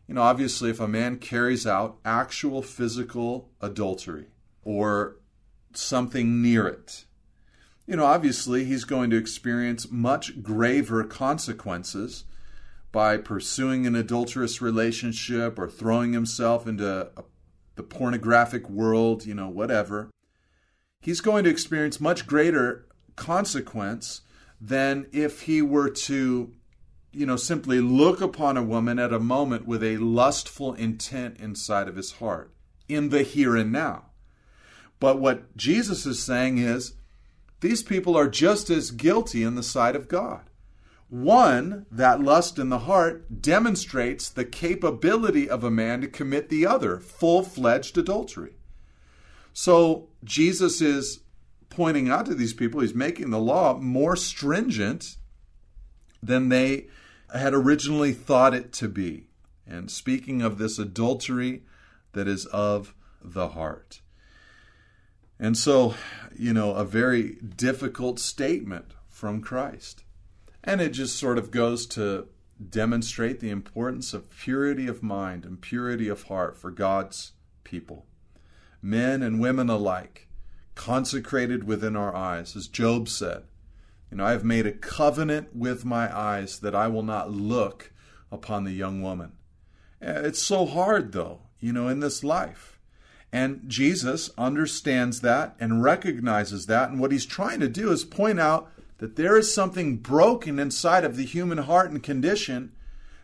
You 0.08 0.16
know, 0.16 0.22
obviously, 0.22 0.70
if 0.70 0.80
a 0.80 0.88
man 0.88 1.18
carries 1.18 1.66
out 1.66 1.98
actual 2.04 2.62
physical 2.62 3.50
adultery 3.62 4.28
or 4.64 5.18
something 5.74 6.42
near 6.42 6.68
it, 6.68 7.06
you 7.86 7.96
know, 7.96 8.06
obviously, 8.06 8.66
he's 8.66 8.86
going 8.86 9.10
to 9.10 9.18
experience 9.18 9.92
much 9.92 10.42
graver 10.42 11.04
consequences 11.04 12.26
by 12.92 13.18
pursuing 13.18 13.86
an 13.86 13.96
adulterous 13.96 14.62
relationship 14.62 15.58
or 15.58 15.68
throwing 15.68 16.14
himself 16.14 16.68
into 16.68 17.10
a, 17.18 17.24
the 17.76 17.84
pornographic 17.84 18.70
world, 18.70 19.26
you 19.26 19.34
know, 19.34 19.50
whatever. 19.50 20.10
He's 21.02 21.20
going 21.20 21.44
to 21.44 21.50
experience 21.50 22.00
much 22.00 22.28
greater 22.28 22.88
consequence 23.16 24.22
than 24.62 25.08
if 25.12 25.42
he 25.42 25.62
were 25.62 25.90
to, 25.90 26.54
you 27.13 27.25
know, 27.25 27.36
simply 27.36 27.79
look 27.79 28.22
upon 28.22 28.58
a 28.58 28.63
woman 28.63 29.00
at 29.00 29.13
a 29.13 29.20
moment 29.20 29.67
with 29.67 29.84
a 29.84 29.98
lustful 29.98 30.74
intent 30.74 31.38
inside 31.38 31.88
of 31.88 31.96
his 31.96 32.13
heart 32.13 32.51
in 32.89 33.10
the 33.10 33.24
here 33.24 33.55
and 33.55 33.72
now. 33.72 34.05
But 34.99 35.19
what 35.19 35.56
Jesus 35.56 36.06
is 36.06 36.21
saying 36.21 36.58
is 36.58 36.95
these 37.62 37.84
people 37.84 38.17
are 38.17 38.28
just 38.28 38.69
as 38.69 38.91
guilty 38.91 39.43
in 39.43 39.56
the 39.56 39.63
sight 39.63 39.95
of 39.95 40.08
God. 40.08 40.49
One, 41.10 41.86
that 41.91 42.21
lust 42.21 42.58
in 42.58 42.69
the 42.69 42.80
heart, 42.80 43.41
demonstrates 43.41 44.30
the 44.30 44.45
capability 44.45 45.47
of 45.47 45.63
a 45.63 45.69
man 45.69 46.02
to 46.02 46.08
commit 46.08 46.49
the 46.49 46.65
other, 46.65 46.99
full 46.99 47.43
fledged 47.43 47.97
adultery. 47.97 48.56
So 49.54 50.10
Jesus 50.23 50.82
is 50.82 51.19
pointing 51.69 52.10
out 52.10 52.26
to 52.26 52.34
these 52.34 52.54
people, 52.54 52.82
he's 52.82 52.95
making 52.95 53.30
the 53.30 53.39
law 53.39 53.78
more 53.78 54.15
stringent 54.15 55.17
than 56.21 56.49
they 56.49 56.88
had 57.39 57.54
originally 57.54 58.13
thought 58.13 58.54
it 58.54 58.72
to 58.74 58.88
be. 58.88 59.28
And 59.65 59.89
speaking 59.89 60.41
of 60.41 60.58
this 60.58 60.78
adultery 60.78 61.63
that 62.12 62.28
is 62.28 62.46
of 62.48 62.93
the 63.24 63.50
heart. 63.50 64.02
And 65.39 65.58
so, 65.58 65.96
you 66.38 66.54
know, 66.54 66.74
a 66.74 66.86
very 66.86 67.36
difficult 67.36 68.19
statement 68.19 68.93
from 69.10 69.41
Christ. 69.41 70.04
And 70.63 70.80
it 70.80 70.89
just 70.91 71.17
sort 71.17 71.38
of 71.38 71.52
goes 71.52 71.86
to 71.88 72.28
demonstrate 72.69 73.39
the 73.39 73.50
importance 73.50 74.13
of 74.13 74.30
purity 74.30 74.88
of 74.88 75.04
mind 75.04 75.43
and 75.43 75.60
purity 75.60 76.08
of 76.08 76.24
heart 76.24 76.56
for 76.56 76.72
God's 76.72 77.34
people, 77.63 78.06
men 78.82 79.22
and 79.22 79.39
women 79.39 79.69
alike 79.69 80.28
consecrated 80.76 81.65
within 81.65 81.96
our 81.96 82.15
eyes. 82.15 82.56
As 82.56 82.67
Job 82.67 83.10
said, 83.10 83.43
You 84.13 84.17
know, 84.17 84.26
I 84.26 84.32
have 84.34 84.43
made 84.43 84.67
a 84.67 84.71
covenant 84.71 85.56
with 85.56 85.86
my 85.86 86.15
eyes 86.15 86.60
that 86.60 86.76
I 86.76 86.88
will 86.88 87.02
not 87.02 87.32
look 87.32 87.91
upon 88.32 88.63
the 88.63 88.71
young 88.71 89.02
woman. 89.02 89.32
Eh, 90.04 90.21
it's 90.26 90.39
so 90.39 90.67
hard, 90.67 91.13
though, 91.13 91.39
you 91.60 91.73
know, 91.73 91.88
in 91.88 91.99
this 91.99 92.23
life. 92.23 92.78
And 93.32 93.63
Jesus 93.65 94.30
understands 94.38 95.21
that 95.21 95.56
and 95.60 95.82
recognizes 95.82 96.67
that. 96.67 96.91
And 96.91 96.99
what 96.99 97.12
he's 97.12 97.26
trying 97.26 97.60
to 97.62 97.67
do 97.67 97.91
is 97.91 98.06
point 98.06 98.39
out 98.39 98.71
that 98.99 99.15
there 99.15 99.36
is 99.36 99.52
something 99.52 99.97
broken 99.97 100.60
inside 100.60 101.06
of 101.06 101.17
the 101.17 101.26
human 101.26 101.58
heart 101.58 101.89
and 101.89 102.04
condition 102.04 102.71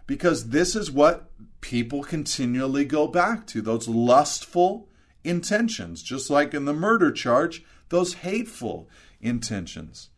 because 0.08 0.50
this 0.50 0.76
is 0.76 0.90
what 0.90 1.30
people 1.62 2.02
continually 2.02 2.84
go 2.84 3.08
back 3.08 3.46
to 3.46 3.62
those 3.62 3.88
lustful, 3.88 4.90
intentions, 5.24 6.02
just 6.02 6.32
like 6.32 6.56
in 6.56 6.66
the 6.66 6.74
murder 6.74 7.12
charge, 7.12 7.64
those 7.90 8.16
hateful 8.26 8.90
intentions. 9.22 10.10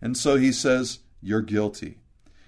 And 0.00 0.16
so 0.16 0.36
he 0.36 0.52
says, 0.52 1.00
You're 1.20 1.42
guilty. 1.42 1.98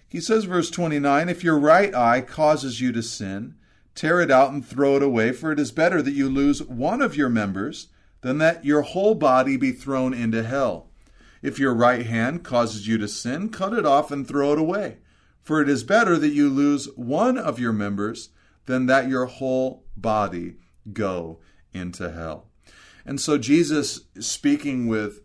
He 0.09 0.21
says, 0.21 0.45
verse 0.45 0.71
29 0.71 1.29
If 1.29 1.45
your 1.45 1.59
right 1.59 1.95
eye 1.95 2.21
causes 2.21 2.81
you 2.81 2.91
to 2.93 3.03
sin, 3.03 3.55
tear 3.95 4.21
it 4.21 4.31
out 4.31 4.53
and 4.53 4.65
throw 4.65 4.97
it 4.97 5.03
away, 5.03 5.33
for 5.33 5.53
it 5.53 5.61
is 5.61 5.73
better 5.73 6.03
that 6.03 6.13
you 6.13 6.29
lose 6.29 6.63
one 6.63 7.01
of 7.01 7.17
your 7.17 7.29
members 7.29 7.89
than 8.23 8.39
that 8.39 8.65
your 8.65 8.83
whole 8.83 9.15
body 9.15 9.57
be 9.57 9.73
thrown 9.73 10.13
into 10.13 10.43
hell. 10.43 10.89
If 11.43 11.59
your 11.59 11.75
right 11.75 12.05
hand 12.05 12.43
causes 12.43 12.87
you 12.87 12.99
to 12.99 13.09
sin, 13.09 13.49
cut 13.49 13.73
it 13.73 13.87
off 13.87 14.11
and 14.11 14.27
throw 14.27 14.53
it 14.53 14.59
away. 14.59 14.99
For 15.43 15.63
it 15.63 15.69
is 15.69 15.85
better 15.85 16.19
that 16.19 16.29
you 16.29 16.51
lose 16.51 16.87
one 16.97 17.39
of 17.39 17.59
your 17.59 17.73
members 17.73 18.31
than 18.67 18.87
that 18.87 19.09
your 19.09 19.27
whole 19.27 19.85
body 19.97 20.57
go 20.93 21.39
into 21.73 22.11
hell. 22.11 22.49
And 23.07 23.21
so 23.21 23.39
Jesus, 23.39 24.03
speaking 24.19 24.87
with 24.87 25.23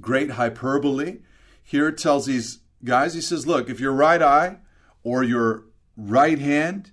great 0.00 0.32
hyperbole, 0.32 1.18
here 1.62 1.90
tells 1.90 2.26
these 2.26 2.60
guys, 2.84 3.14
he 3.14 3.20
says, 3.20 3.46
Look, 3.46 3.68
if 3.68 3.80
your 3.80 3.92
right 3.92 4.22
eye 4.22 4.58
or 5.02 5.22
your 5.22 5.64
right 5.96 6.38
hand 6.38 6.92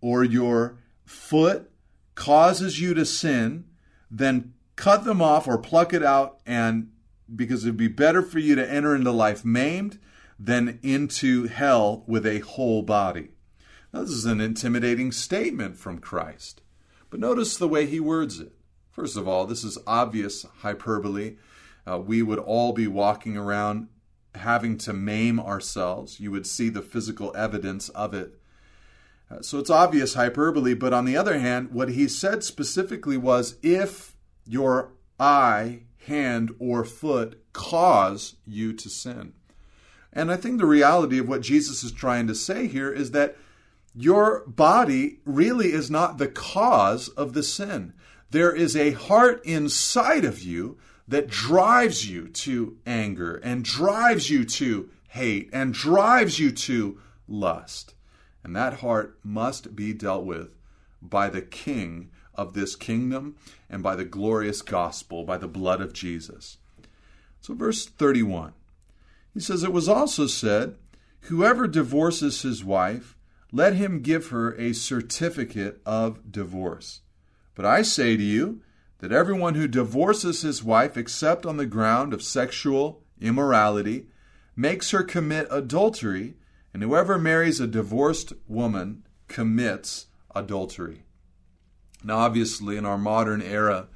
or 0.00 0.24
your 0.24 0.78
foot 1.04 1.70
causes 2.14 2.80
you 2.80 2.94
to 2.94 3.04
sin, 3.06 3.64
then 4.10 4.54
cut 4.76 5.04
them 5.04 5.22
off 5.22 5.46
or 5.46 5.58
pluck 5.58 5.92
it 5.92 6.02
out, 6.02 6.40
and 6.46 6.90
because 7.34 7.64
it'd 7.64 7.76
be 7.76 7.88
better 7.88 8.22
for 8.22 8.38
you 8.38 8.54
to 8.54 8.70
enter 8.70 8.94
into 8.94 9.10
life 9.10 9.44
maimed 9.44 9.98
than 10.38 10.78
into 10.82 11.46
hell 11.46 12.04
with 12.06 12.24
a 12.24 12.38
whole 12.40 12.82
body. 12.82 13.30
Now, 13.92 14.02
this 14.02 14.10
is 14.10 14.24
an 14.24 14.40
intimidating 14.40 15.12
statement 15.12 15.76
from 15.76 15.98
Christ. 15.98 16.62
But 17.10 17.20
notice 17.20 17.56
the 17.56 17.68
way 17.68 17.86
he 17.86 18.00
words 18.00 18.38
it. 18.38 18.52
First 18.90 19.16
of 19.16 19.26
all, 19.26 19.46
this 19.46 19.64
is 19.64 19.78
obvious 19.86 20.44
hyperbole. 20.58 21.36
Uh, 21.88 21.98
we 21.98 22.22
would 22.22 22.38
all 22.38 22.72
be 22.72 22.86
walking 22.86 23.36
around 23.36 23.88
having 24.34 24.76
to 24.76 24.92
maim 24.92 25.40
ourselves. 25.40 26.20
You 26.20 26.30
would 26.30 26.46
see 26.46 26.68
the 26.68 26.82
physical 26.82 27.34
evidence 27.36 27.88
of 27.90 28.12
it. 28.12 28.38
Uh, 29.30 29.40
so 29.40 29.58
it's 29.58 29.70
obvious 29.70 30.14
hyperbole, 30.14 30.74
but 30.74 30.92
on 30.92 31.04
the 31.04 31.16
other 31.16 31.38
hand, 31.38 31.70
what 31.70 31.90
he 31.90 32.08
said 32.08 32.44
specifically 32.44 33.16
was 33.16 33.56
if 33.62 34.16
your 34.46 34.92
eye, 35.18 35.80
hand, 36.06 36.54
or 36.58 36.84
foot 36.84 37.42
cause 37.52 38.36
you 38.46 38.72
to 38.72 38.88
sin. 38.88 39.32
And 40.12 40.30
I 40.30 40.36
think 40.36 40.58
the 40.58 40.66
reality 40.66 41.18
of 41.18 41.28
what 41.28 41.42
Jesus 41.42 41.82
is 41.82 41.92
trying 41.92 42.26
to 42.26 42.34
say 42.34 42.66
here 42.66 42.92
is 42.92 43.12
that 43.12 43.36
your 43.94 44.44
body 44.46 45.20
really 45.24 45.72
is 45.72 45.90
not 45.90 46.18
the 46.18 46.28
cause 46.28 47.08
of 47.08 47.32
the 47.32 47.42
sin. 47.42 47.92
There 48.30 48.54
is 48.54 48.76
a 48.76 48.92
heart 48.92 49.44
inside 49.44 50.24
of 50.24 50.42
you 50.42 50.78
that 51.08 51.26
drives 51.26 52.08
you 52.08 52.28
to 52.28 52.76
anger 52.86 53.36
and 53.36 53.64
drives 53.64 54.28
you 54.28 54.44
to 54.44 54.90
hate 55.08 55.48
and 55.52 55.72
drives 55.72 56.38
you 56.38 56.52
to 56.52 57.00
lust. 57.26 57.94
And 58.44 58.54
that 58.54 58.74
heart 58.74 59.18
must 59.24 59.74
be 59.74 59.92
dealt 59.92 60.24
with 60.24 60.54
by 61.00 61.30
the 61.30 61.42
King 61.42 62.10
of 62.34 62.52
this 62.52 62.76
kingdom 62.76 63.36
and 63.68 63.82
by 63.82 63.96
the 63.96 64.04
glorious 64.04 64.62
gospel, 64.62 65.24
by 65.24 65.38
the 65.38 65.48
blood 65.48 65.80
of 65.80 65.92
Jesus. 65.92 66.58
So, 67.40 67.54
verse 67.54 67.86
31, 67.86 68.52
he 69.32 69.40
says, 69.40 69.64
It 69.64 69.72
was 69.72 69.88
also 69.88 70.26
said, 70.26 70.76
Whoever 71.22 71.66
divorces 71.66 72.42
his 72.42 72.62
wife, 72.64 73.16
let 73.50 73.74
him 73.74 74.02
give 74.02 74.28
her 74.28 74.54
a 74.54 74.72
certificate 74.72 75.80
of 75.86 76.30
divorce. 76.30 77.00
But 77.54 77.64
I 77.64 77.82
say 77.82 78.16
to 78.16 78.22
you 78.22 78.60
that 78.98 79.12
everyone 79.12 79.54
who 79.54 79.68
divorces 79.68 80.42
his 80.42 80.62
wife 80.62 80.96
except 80.96 81.46
on 81.46 81.56
the 81.56 81.66
ground 81.66 82.12
of 82.12 82.22
sexual 82.22 83.04
immorality 83.20 84.06
makes 84.56 84.90
her 84.90 85.02
commit 85.02 85.46
adultery, 85.50 86.34
and 86.74 86.82
whoever 86.82 87.18
marries 87.18 87.60
a 87.60 87.66
divorced 87.66 88.32
woman 88.46 89.04
commits 89.28 90.06
adultery. 90.34 91.02
Now, 92.02 92.18
obviously, 92.18 92.76
in 92.76 92.84
our 92.84 92.98
modern 92.98 93.42
era, 93.42 93.88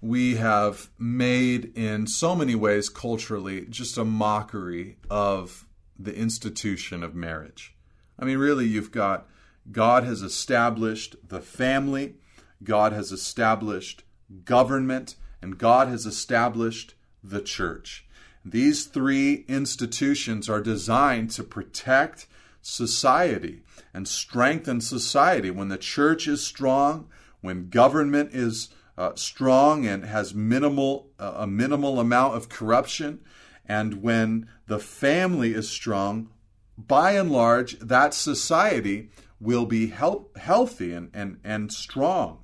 we 0.00 0.36
have 0.36 0.90
made 0.98 1.76
in 1.76 2.06
so 2.06 2.34
many 2.34 2.54
ways 2.54 2.88
culturally 2.88 3.66
just 3.68 3.98
a 3.98 4.04
mockery 4.04 4.96
of 5.10 5.66
the 5.98 6.14
institution 6.14 7.02
of 7.02 7.14
marriage. 7.14 7.74
I 8.18 8.24
mean, 8.24 8.38
really, 8.38 8.66
you've 8.66 8.92
got 8.92 9.26
God 9.70 10.04
has 10.04 10.22
established 10.22 11.16
the 11.26 11.40
family, 11.40 12.14
God 12.62 12.92
has 12.92 13.12
established 13.12 14.02
government, 14.44 15.16
and 15.42 15.58
God 15.58 15.88
has 15.88 16.06
established 16.06 16.94
the 17.22 17.40
church. 17.40 18.06
These 18.44 18.86
three 18.86 19.44
institutions 19.48 20.48
are 20.48 20.60
designed 20.60 21.30
to 21.32 21.44
protect 21.44 22.26
society 22.62 23.62
and 23.92 24.06
strengthen 24.08 24.80
society. 24.80 25.50
When 25.50 25.68
the 25.68 25.76
church 25.76 26.26
is 26.26 26.44
strong, 26.44 27.08
when 27.40 27.68
government 27.68 28.30
is 28.32 28.70
uh, 28.96 29.14
strong 29.14 29.86
and 29.86 30.04
has 30.04 30.34
minimal 30.34 31.10
uh, 31.18 31.34
a 31.36 31.46
minimal 31.46 32.00
amount 32.00 32.36
of 32.36 32.48
corruption, 32.48 33.20
and 33.66 34.02
when 34.02 34.48
the 34.66 34.78
family 34.78 35.54
is 35.54 35.68
strong, 35.68 36.28
by 36.76 37.12
and 37.12 37.30
large, 37.30 37.78
that 37.78 38.14
society 38.14 39.10
will 39.40 39.66
be 39.66 39.88
health, 39.88 40.36
healthy 40.36 40.92
and, 40.92 41.10
and, 41.14 41.38
and 41.44 41.72
strong. 41.72 42.38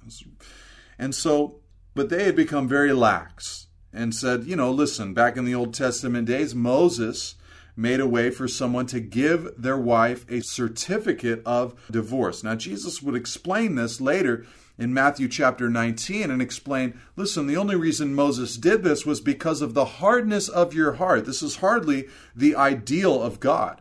And 0.99 1.15
so, 1.15 1.61
but 1.97 2.11
they 2.11 2.25
had 2.25 2.37
become 2.37 2.69
very 2.69 2.93
lax 2.93 3.67
and 3.93 4.15
said, 4.15 4.45
you 4.45 4.55
know, 4.55 4.71
listen, 4.71 5.15
back 5.15 5.37
in 5.37 5.47
the 5.47 5.55
Old 5.55 5.73
Testament 5.73 6.29
days, 6.29 6.55
Moses 6.55 7.37
made 7.75 8.01
a 8.01 8.07
way 8.07 8.31
for 8.31 8.47
someone 8.47 8.87
to 8.87 9.01
give 9.01 9.51
their 9.57 9.79
wife 9.79 10.25
a 10.31 10.43
certificate 10.43 11.43
of 11.47 11.75
divorce. 11.91 12.45
Now, 12.45 12.55
Jesus 12.55 13.03
would 13.03 13.15
explain 13.15 13.75
this 13.75 14.01
later 14.01 14.45
in 14.79 14.93
Matthew 14.93 15.27
chapter 15.27 15.71
19 15.71 16.31
and 16.31 16.43
explain 16.43 17.01
listen, 17.17 17.47
the 17.47 17.57
only 17.57 17.77
reason 17.77 18.15
Moses 18.15 18.57
did 18.57 18.83
this 18.83 19.07
was 19.07 19.21
because 19.23 19.63
of 19.63 19.73
the 19.73 19.85
hardness 19.87 20.49
of 20.49 20.75
your 20.75 20.95
heart. 20.95 21.25
This 21.25 21.43
is 21.43 21.57
hardly 21.57 22.09
the 22.35 22.55
ideal 22.55 23.23
of 23.23 23.41
God. 23.41 23.81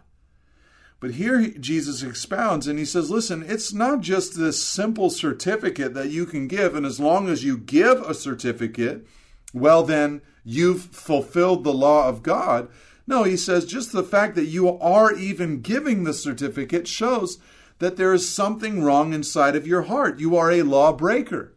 But 0.99 1.11
here 1.11 1.47
Jesus 1.47 2.01
expounds 2.01 2.67
and 2.67 2.79
he 2.79 2.85
says, 2.85 3.11
listen, 3.11 3.43
it's 3.47 3.73
not 3.73 4.01
just 4.01 4.37
this 4.37 4.61
simple 4.61 5.09
certificate 5.09 5.93
that 5.93 6.09
you 6.09 6.25
can 6.25 6.47
give, 6.47 6.73
and 6.73 6.85
as 6.85 6.99
long 6.99 7.27
as 7.27 7.43
you 7.43 7.57
give 7.57 8.01
a 8.01 8.13
certificate, 8.13 9.05
well, 9.53 9.83
then 9.83 10.21
you've 10.43 10.83
fulfilled 10.83 11.63
the 11.63 11.73
law 11.73 12.07
of 12.07 12.23
God. 12.23 12.69
No, 13.07 13.23
he 13.23 13.37
says 13.37 13.65
just 13.65 13.91
the 13.91 14.03
fact 14.03 14.35
that 14.35 14.45
you 14.45 14.79
are 14.79 15.13
even 15.13 15.61
giving 15.61 16.03
the 16.03 16.13
certificate 16.13 16.87
shows 16.87 17.37
that 17.79 17.97
there 17.97 18.13
is 18.13 18.27
something 18.27 18.83
wrong 18.83 19.13
inside 19.13 19.55
of 19.55 19.67
your 19.67 19.83
heart. 19.83 20.19
You 20.19 20.35
are 20.37 20.51
a 20.51 20.63
lawbreaker. 20.63 21.53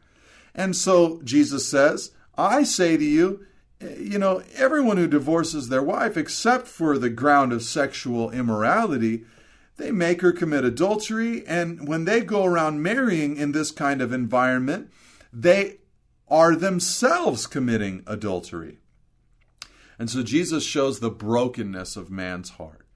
And 0.54 0.74
so 0.76 1.20
Jesus 1.22 1.66
says, 1.66 2.10
I 2.36 2.64
say 2.64 2.96
to 2.96 3.04
you, 3.04 3.46
you 3.80 4.18
know, 4.18 4.42
everyone 4.54 4.96
who 4.96 5.06
divorces 5.06 5.68
their 5.68 5.82
wife, 5.82 6.16
except 6.16 6.66
for 6.66 6.98
the 6.98 7.10
ground 7.10 7.52
of 7.52 7.62
sexual 7.62 8.30
immorality, 8.30 9.24
they 9.76 9.92
make 9.92 10.20
her 10.20 10.32
commit 10.32 10.64
adultery. 10.64 11.46
And 11.46 11.86
when 11.86 12.04
they 12.04 12.20
go 12.20 12.44
around 12.44 12.82
marrying 12.82 13.36
in 13.36 13.52
this 13.52 13.70
kind 13.70 14.02
of 14.02 14.12
environment, 14.12 14.90
they 15.32 15.76
are 16.28 16.56
themselves 16.56 17.46
committing 17.46 18.02
adultery. 18.06 18.78
And 19.98 20.10
so 20.10 20.22
Jesus 20.22 20.64
shows 20.64 21.00
the 21.00 21.10
brokenness 21.10 21.96
of 21.96 22.10
man's 22.10 22.50
heart. 22.50 22.86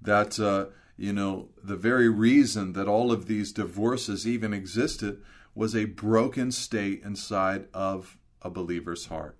That, 0.00 0.38
uh, 0.38 0.66
you 0.96 1.12
know, 1.12 1.48
the 1.62 1.76
very 1.76 2.08
reason 2.08 2.72
that 2.72 2.88
all 2.88 3.12
of 3.12 3.26
these 3.26 3.52
divorces 3.52 4.26
even 4.26 4.52
existed 4.52 5.20
was 5.54 5.74
a 5.74 5.84
broken 5.84 6.52
state 6.52 7.02
inside 7.04 7.66
of 7.74 8.16
a 8.42 8.50
believer's 8.50 9.06
heart. 9.06 9.36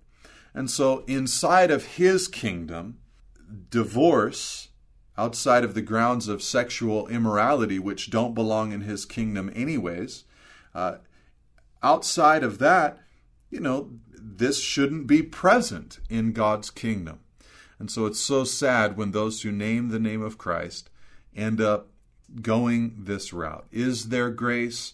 And 0.53 0.69
so, 0.69 1.03
inside 1.07 1.71
of 1.71 1.95
his 1.95 2.27
kingdom, 2.27 2.97
divorce 3.69 4.69
outside 5.17 5.63
of 5.63 5.73
the 5.73 5.81
grounds 5.81 6.27
of 6.27 6.41
sexual 6.41 7.07
immorality, 7.07 7.79
which 7.79 8.09
don't 8.09 8.33
belong 8.33 8.71
in 8.71 8.81
his 8.81 9.05
kingdom, 9.05 9.51
anyways, 9.55 10.23
uh, 10.73 10.95
outside 11.83 12.43
of 12.43 12.59
that, 12.59 12.99
you 13.49 13.59
know, 13.59 13.91
this 14.13 14.61
shouldn't 14.61 15.07
be 15.07 15.21
present 15.21 15.99
in 16.09 16.31
God's 16.31 16.69
kingdom. 16.69 17.19
And 17.79 17.89
so 17.89 18.05
it's 18.05 18.19
so 18.19 18.43
sad 18.43 18.95
when 18.95 19.11
those 19.11 19.41
who 19.41 19.51
name 19.51 19.89
the 19.89 19.99
name 19.99 20.21
of 20.21 20.37
Christ 20.37 20.89
end 21.35 21.59
up 21.59 21.87
going 22.41 22.95
this 22.97 23.33
route. 23.33 23.65
Is 23.71 24.09
there 24.09 24.29
grace? 24.29 24.93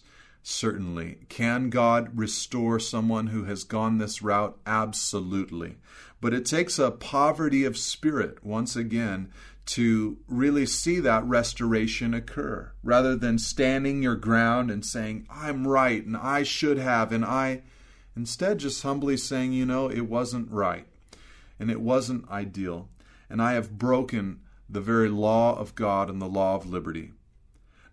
Certainly. 0.50 1.18
Can 1.28 1.68
God 1.68 2.18
restore 2.18 2.80
someone 2.80 3.26
who 3.26 3.44
has 3.44 3.64
gone 3.64 3.98
this 3.98 4.22
route? 4.22 4.58
Absolutely. 4.66 5.76
But 6.22 6.32
it 6.32 6.46
takes 6.46 6.78
a 6.78 6.90
poverty 6.90 7.66
of 7.66 7.76
spirit, 7.76 8.42
once 8.42 8.74
again, 8.74 9.30
to 9.66 10.16
really 10.26 10.64
see 10.64 11.00
that 11.00 11.22
restoration 11.24 12.14
occur 12.14 12.72
rather 12.82 13.14
than 13.14 13.38
standing 13.38 14.02
your 14.02 14.16
ground 14.16 14.70
and 14.70 14.86
saying, 14.86 15.26
I'm 15.28 15.68
right 15.68 16.02
and 16.02 16.16
I 16.16 16.44
should 16.44 16.78
have, 16.78 17.12
and 17.12 17.26
I. 17.26 17.60
Instead, 18.16 18.56
just 18.56 18.82
humbly 18.82 19.18
saying, 19.18 19.52
you 19.52 19.66
know, 19.66 19.90
it 19.90 20.08
wasn't 20.08 20.50
right 20.50 20.86
and 21.60 21.70
it 21.70 21.82
wasn't 21.82 22.26
ideal, 22.30 22.88
and 23.28 23.42
I 23.42 23.52
have 23.52 23.76
broken 23.76 24.40
the 24.66 24.80
very 24.80 25.10
law 25.10 25.58
of 25.58 25.74
God 25.74 26.08
and 26.08 26.22
the 26.22 26.26
law 26.26 26.54
of 26.54 26.66
liberty. 26.66 27.12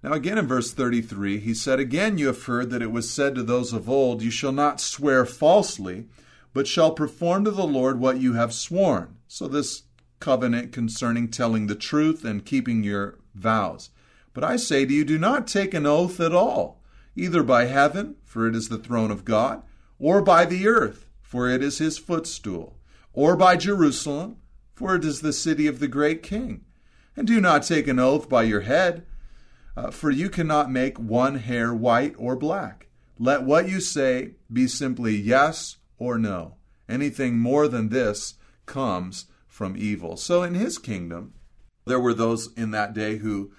Now, 0.06 0.14
again 0.14 0.38
in 0.38 0.46
verse 0.46 0.72
33, 0.72 1.40
he 1.40 1.56
said, 1.56 1.80
Again 1.80 2.20
you 2.20 2.28
have 2.28 2.44
heard 2.44 2.70
that 2.70 2.84
it 2.84 2.92
was 2.92 3.10
said 3.10 3.34
to 3.34 3.42
those 3.42 3.74
of 3.74 3.90
old, 3.90 4.22
You 4.22 4.30
shall 4.30 4.52
not 4.52 4.80
swear 4.80 5.26
falsely, 5.26 6.06
but 6.54 6.68
shall 6.68 6.92
perform 6.92 7.44
to 7.46 7.50
the 7.50 7.66
Lord 7.66 8.00
what 8.00 8.20
you 8.20 8.34
have 8.34 8.54
sworn. 8.54 9.16
So, 9.28 9.48
this 9.48 9.82
covenant 10.20 10.72
concerning 10.72 11.30
telling 11.30 11.66
the 11.66 11.74
truth 11.74 12.24
and 12.24 12.46
keeping 12.46 12.84
your 12.84 13.18
vows. 13.34 13.90
But 14.36 14.44
I 14.44 14.58
say 14.58 14.86
to 14.86 14.94
you, 14.94 15.06
do 15.06 15.18
not 15.18 15.48
take 15.48 15.74
an 15.74 15.88
oath 15.88 16.20
at 16.20 16.36
all, 16.36 16.84
either 17.16 17.42
by 17.42 17.66
heaven, 17.66 18.18
for 18.24 18.48
it 18.48 18.56
is 18.56 18.70
the 18.70 18.78
throne 18.78 19.10
of 19.10 19.26
God, 19.26 19.64
or 19.98 20.22
by 20.22 20.46
the 20.46 20.68
earth, 20.68 21.08
for 21.24 21.50
it 21.50 21.64
is 21.64 21.80
his 21.80 21.98
footstool, 21.98 22.78
or 23.12 23.36
by 23.36 23.56
Jerusalem, 23.56 24.38
for 24.76 24.94
it 24.94 25.04
is 25.04 25.22
the 25.22 25.34
city 25.34 25.66
of 25.66 25.80
the 25.80 25.88
great 25.88 26.22
king. 26.22 26.64
And 27.18 27.26
do 27.26 27.42
not 27.42 27.64
take 27.64 27.88
an 27.88 27.98
oath 27.98 28.30
by 28.30 28.44
your 28.44 28.62
head, 28.62 29.04
uh, 29.78 29.92
for 29.92 30.10
you 30.10 30.30
cannot 30.30 30.72
make 30.72 30.98
one 30.98 31.36
hair 31.36 31.74
white 31.74 32.16
or 32.18 32.36
black. 32.36 32.88
Let 33.18 33.44
what 33.44 33.70
you 33.70 33.80
say 33.80 34.32
be 34.52 34.68
simply 34.68 35.16
yes 35.16 35.78
or 35.98 36.18
no. 36.18 36.56
Anything 36.88 37.40
more 37.40 37.68
than 37.68 37.90
this 37.90 38.36
comes 38.66 39.26
from 39.48 39.76
evil. 39.78 40.18
So 40.18 40.44
in 40.44 40.54
his 40.54 40.78
kingdom, 40.78 41.34
there 41.86 42.00
were 42.00 42.14
those 42.14 42.52
in 42.54 42.72
that 42.72 42.94
day 42.94 43.18
who 43.18 43.52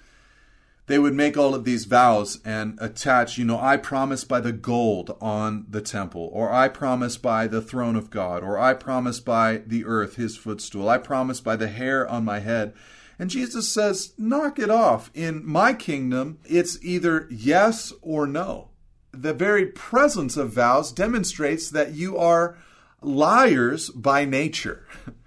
they 0.87 0.97
would 0.97 1.13
make 1.13 1.37
all 1.37 1.53
of 1.53 1.65
these 1.65 1.83
vows 1.83 2.39
and 2.45 2.77
attach, 2.79 3.37
you 3.37 3.43
know, 3.43 3.59
I 3.59 3.75
promise 3.75 4.23
by 4.23 4.39
the 4.39 4.53
gold 4.53 5.17
on 5.19 5.65
the 5.69 5.81
temple, 5.81 6.29
or 6.31 6.51
I 6.51 6.69
promise 6.69 7.17
by 7.17 7.47
the 7.47 7.61
throne 7.61 7.97
of 7.97 8.09
God, 8.09 8.41
or 8.41 8.57
I 8.57 8.73
promise 8.73 9.19
by 9.19 9.57
the 9.65 9.83
earth, 9.83 10.15
his 10.15 10.37
footstool, 10.37 10.87
I 10.87 10.97
promise 10.97 11.41
by 11.41 11.57
the 11.57 11.67
hair 11.67 12.07
on 12.07 12.23
my 12.23 12.39
head. 12.39 12.73
And 13.19 13.29
Jesus 13.29 13.67
says, 13.67 14.13
knock 14.17 14.59
it 14.59 14.69
off. 14.69 15.09
In 15.13 15.45
my 15.45 15.73
kingdom, 15.73 16.39
it's 16.45 16.77
either 16.83 17.27
yes 17.31 17.91
or 18.01 18.27
no. 18.27 18.69
The 19.11 19.33
very 19.33 19.65
presence 19.65 20.37
of 20.37 20.51
vows 20.51 20.91
demonstrates 20.91 21.71
that 21.71 21.93
you 21.93 22.17
are 22.17 22.57
liars 23.01 23.89
by 23.89 24.25
nature. 24.25 24.87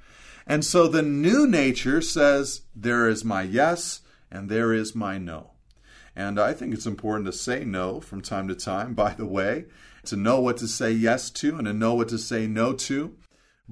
And 0.51 0.65
so 0.65 0.89
the 0.89 1.01
new 1.01 1.47
nature 1.47 2.03
says, 2.03 2.63
there 2.75 3.09
is 3.09 3.25
my 3.25 3.43
yes 3.43 4.01
and 4.33 4.49
there 4.49 4.73
is 4.73 4.97
my 4.97 5.17
no. 5.17 5.53
And 6.17 6.41
I 6.41 6.55
think 6.55 6.75
it's 6.75 6.87
important 6.87 7.27
to 7.27 7.33
say 7.33 7.65
no 7.65 8.01
from 8.01 8.21
time 8.21 8.49
to 8.49 8.57
time, 8.57 8.95
by 8.95 9.15
the 9.15 9.27
way, 9.27 9.67
to 10.07 10.17
know 10.17 10.41
what 10.41 10.57
to 10.57 10.67
say 10.67 10.91
yes 10.91 11.31
to 11.31 11.57
and 11.57 11.69
to 11.69 11.73
know 11.73 11.95
what 11.95 12.09
to 12.09 12.19
say 12.19 12.49
no 12.49 12.73
to. 12.73 13.15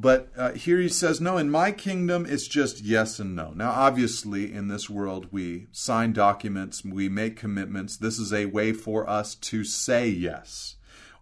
But 0.00 0.30
uh, 0.36 0.52
here 0.52 0.78
he 0.78 0.88
says, 0.88 1.20
no, 1.20 1.38
in 1.38 1.50
my 1.50 1.72
kingdom, 1.72 2.24
it's 2.24 2.46
just 2.46 2.82
yes 2.82 3.18
and 3.18 3.34
no. 3.34 3.50
Now, 3.50 3.72
obviously, 3.72 4.52
in 4.52 4.68
this 4.68 4.88
world, 4.88 5.26
we 5.32 5.66
sign 5.72 6.12
documents, 6.12 6.84
we 6.84 7.08
make 7.08 7.34
commitments. 7.34 7.96
This 7.96 8.16
is 8.20 8.32
a 8.32 8.46
way 8.46 8.72
for 8.72 9.10
us 9.10 9.34
to 9.34 9.64
say 9.64 10.08
yes 10.08 10.76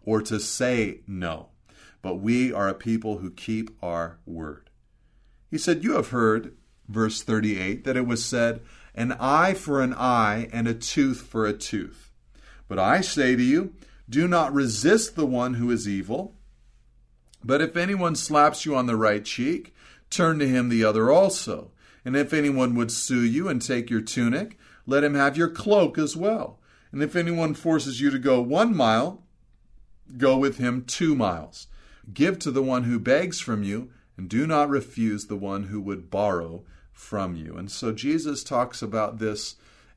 or 0.04 0.20
to 0.20 0.38
say 0.38 1.00
no. 1.06 1.48
But 2.02 2.16
we 2.16 2.52
are 2.52 2.68
a 2.68 2.74
people 2.74 3.18
who 3.18 3.30
keep 3.30 3.70
our 3.82 4.18
word. 4.26 4.68
He 5.50 5.56
said, 5.56 5.82
You 5.82 5.94
have 5.94 6.10
heard, 6.10 6.54
verse 6.86 7.22
38, 7.22 7.84
that 7.84 7.96
it 7.96 8.06
was 8.06 8.26
said, 8.26 8.60
An 8.94 9.12
eye 9.12 9.54
for 9.54 9.80
an 9.80 9.94
eye 9.94 10.50
and 10.52 10.68
a 10.68 10.74
tooth 10.74 11.22
for 11.22 11.46
a 11.46 11.54
tooth. 11.54 12.12
But 12.68 12.78
I 12.78 13.00
say 13.00 13.36
to 13.36 13.42
you, 13.42 13.72
do 14.08 14.28
not 14.28 14.52
resist 14.52 15.16
the 15.16 15.26
one 15.26 15.54
who 15.54 15.70
is 15.70 15.88
evil. 15.88 16.35
But 17.46 17.62
if 17.62 17.76
anyone 17.76 18.16
slaps 18.16 18.66
you 18.66 18.74
on 18.74 18.86
the 18.86 18.96
right 18.96 19.24
cheek, 19.24 19.72
turn 20.10 20.40
to 20.40 20.48
him 20.48 20.68
the 20.68 20.82
other 20.82 21.12
also. 21.12 21.70
And 22.04 22.16
if 22.16 22.32
anyone 22.32 22.74
would 22.74 22.90
sue 22.90 23.22
you 23.22 23.48
and 23.48 23.62
take 23.62 23.88
your 23.88 24.00
tunic, 24.00 24.58
let 24.84 25.04
him 25.04 25.14
have 25.14 25.36
your 25.36 25.48
cloak 25.48 25.96
as 25.96 26.16
well. 26.16 26.58
And 26.90 27.04
if 27.04 27.14
anyone 27.14 27.54
forces 27.54 28.00
you 28.00 28.10
to 28.10 28.18
go 28.18 28.40
one 28.40 28.76
mile, 28.76 29.22
go 30.16 30.36
with 30.36 30.58
him 30.58 30.84
two 30.84 31.14
miles. 31.14 31.68
Give 32.12 32.36
to 32.40 32.50
the 32.50 32.64
one 32.64 32.82
who 32.82 32.98
begs 32.98 33.38
from 33.38 33.62
you, 33.62 33.90
and 34.16 34.28
do 34.28 34.46
not 34.46 34.68
refuse 34.68 35.26
the 35.26 35.36
one 35.36 35.64
who 35.64 35.80
would 35.80 36.10
borrow 36.10 36.64
from 36.92 37.36
you. 37.36 37.56
And 37.56 37.70
so 37.70 37.92
Jesus 37.92 38.42
talks 38.42 38.82
about 38.82 39.18
this 39.18 39.54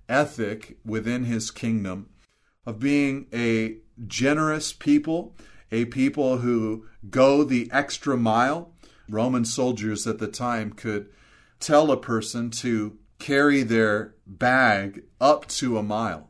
ethic 0.07 0.77
within 0.85 1.23
his 1.23 1.49
kingdom 1.49 2.09
of 2.65 2.79
being 2.79 3.25
a 3.33 3.77
generous 4.07 4.71
people 4.71 5.35
a 5.71 5.86
people 5.86 6.38
who 6.38 6.86
go 7.10 7.43
the 7.43 7.69
extra 7.71 8.17
mile. 8.17 8.71
Roman 9.08 9.45
soldiers 9.45 10.05
at 10.05 10.19
the 10.19 10.27
time 10.27 10.71
could 10.71 11.10
tell 11.60 11.91
a 11.91 11.97
person 11.97 12.49
to 12.49 12.97
carry 13.19 13.63
their 13.63 14.15
bag 14.25 15.03
up 15.19 15.47
to 15.47 15.77
a 15.77 15.84
mile. 15.84 16.29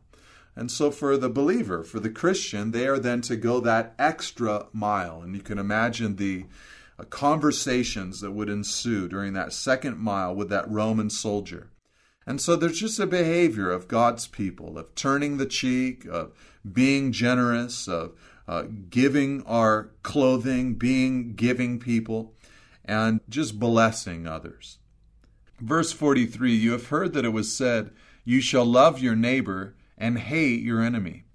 And 0.56 0.70
so, 0.70 0.92
for 0.92 1.16
the 1.16 1.30
believer, 1.30 1.84
for 1.84 2.02
the 2.02 2.10
Christian, 2.10 2.72
they 2.72 2.86
are 2.88 3.00
then 3.00 3.22
to 3.22 3.38
go 3.38 3.62
that 3.62 3.94
extra 3.98 4.68
mile. 4.74 5.22
And 5.22 5.34
you 5.34 5.42
can 5.42 5.58
imagine 5.58 6.18
the 6.18 6.48
uh, 6.98 7.06
conversations 7.06 8.20
that 8.20 8.32
would 8.32 8.50
ensue 8.50 9.08
during 9.08 9.32
that 9.34 9.54
second 9.54 10.00
mile 10.00 10.36
with 10.36 10.50
that 10.50 10.70
Roman 10.70 11.10
soldier. 11.10 11.70
And 12.28 12.42
so, 12.42 12.58
there's 12.58 12.80
just 12.80 13.00
a 13.00 13.08
behavior 13.08 13.72
of 13.72 13.88
God's 13.88 14.28
people 14.28 14.78
of 14.78 14.94
turning 14.96 15.38
the 15.38 15.46
cheek, 15.46 16.06
of 16.06 16.34
being 16.70 17.14
generous, 17.14 17.88
of 17.88 18.12
uh, 18.50 18.64
giving 18.90 19.44
our 19.46 19.92
clothing, 20.02 20.74
being 20.74 21.36
giving 21.36 21.78
people, 21.78 22.34
and 22.84 23.20
just 23.30 23.60
blessing 23.60 24.26
others. 24.26 24.80
Verse 25.60 25.92
43 25.92 26.56
You 26.56 26.72
have 26.72 26.88
heard 26.88 27.14
that 27.14 27.26
it 27.26 27.30
was 27.30 27.56
said, 27.56 27.92
You 28.26 28.42
shall 28.42 28.66
love 28.66 29.00
your 29.00 29.16
neighbor 29.16 29.76
and 30.00 30.18
hate 30.18 30.64
your 30.64 30.82
enemy. 30.82 31.26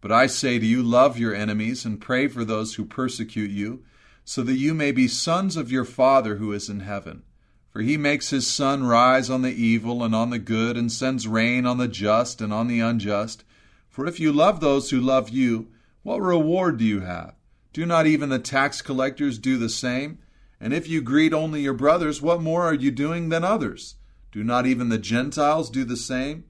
But 0.00 0.12
I 0.12 0.26
say 0.26 0.58
to 0.58 0.64
you, 0.64 0.82
love 0.82 1.18
your 1.18 1.34
enemies 1.34 1.84
and 1.84 2.00
pray 2.00 2.26
for 2.26 2.42
those 2.42 2.76
who 2.76 2.86
persecute 2.86 3.50
you, 3.50 3.84
so 4.24 4.42
that 4.42 4.54
you 4.54 4.72
may 4.72 4.92
be 4.92 5.08
sons 5.08 5.58
of 5.58 5.70
your 5.70 5.84
Father 5.84 6.36
who 6.36 6.54
is 6.54 6.70
in 6.70 6.80
heaven. 6.80 7.22
For 7.68 7.82
he 7.82 7.98
makes 7.98 8.30
his 8.30 8.46
sun 8.46 8.84
rise 8.84 9.28
on 9.28 9.42
the 9.42 9.52
evil 9.52 10.02
and 10.02 10.14
on 10.14 10.30
the 10.30 10.38
good, 10.38 10.78
and 10.78 10.90
sends 10.90 11.28
rain 11.28 11.66
on 11.66 11.76
the 11.76 11.86
just 11.86 12.40
and 12.40 12.50
on 12.50 12.66
the 12.66 12.80
unjust. 12.80 13.44
For 13.90 14.06
if 14.06 14.18
you 14.18 14.32
love 14.32 14.60
those 14.60 14.88
who 14.88 15.00
love 15.00 15.28
you, 15.28 15.68
what 16.02 16.20
reward 16.20 16.78
do 16.78 16.84
you 16.84 17.00
have? 17.00 17.34
Do 17.72 17.86
not 17.86 18.06
even 18.06 18.28
the 18.28 18.38
tax 18.38 18.82
collectors 18.82 19.38
do 19.38 19.56
the 19.56 19.68
same? 19.68 20.18
And 20.60 20.72
if 20.72 20.88
you 20.88 21.00
greet 21.00 21.32
only 21.32 21.62
your 21.62 21.74
brothers, 21.74 22.20
what 22.20 22.42
more 22.42 22.62
are 22.62 22.74
you 22.74 22.90
doing 22.90 23.28
than 23.28 23.44
others? 23.44 23.96
Do 24.30 24.44
not 24.44 24.66
even 24.66 24.88
the 24.88 24.98
Gentiles 24.98 25.70
do 25.70 25.84
the 25.84 25.96
same? 25.96 26.44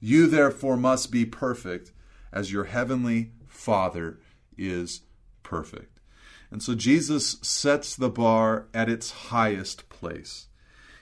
You 0.00 0.26
therefore 0.26 0.76
must 0.76 1.10
be 1.10 1.24
perfect, 1.24 1.92
as 2.32 2.52
your 2.52 2.64
heavenly 2.64 3.32
Father 3.46 4.20
is 4.58 5.02
perfect. 5.42 6.00
And 6.50 6.62
so 6.62 6.74
Jesus 6.74 7.38
sets 7.42 7.96
the 7.96 8.10
bar 8.10 8.68
at 8.74 8.88
its 8.88 9.10
highest 9.10 9.88
place. 9.88 10.48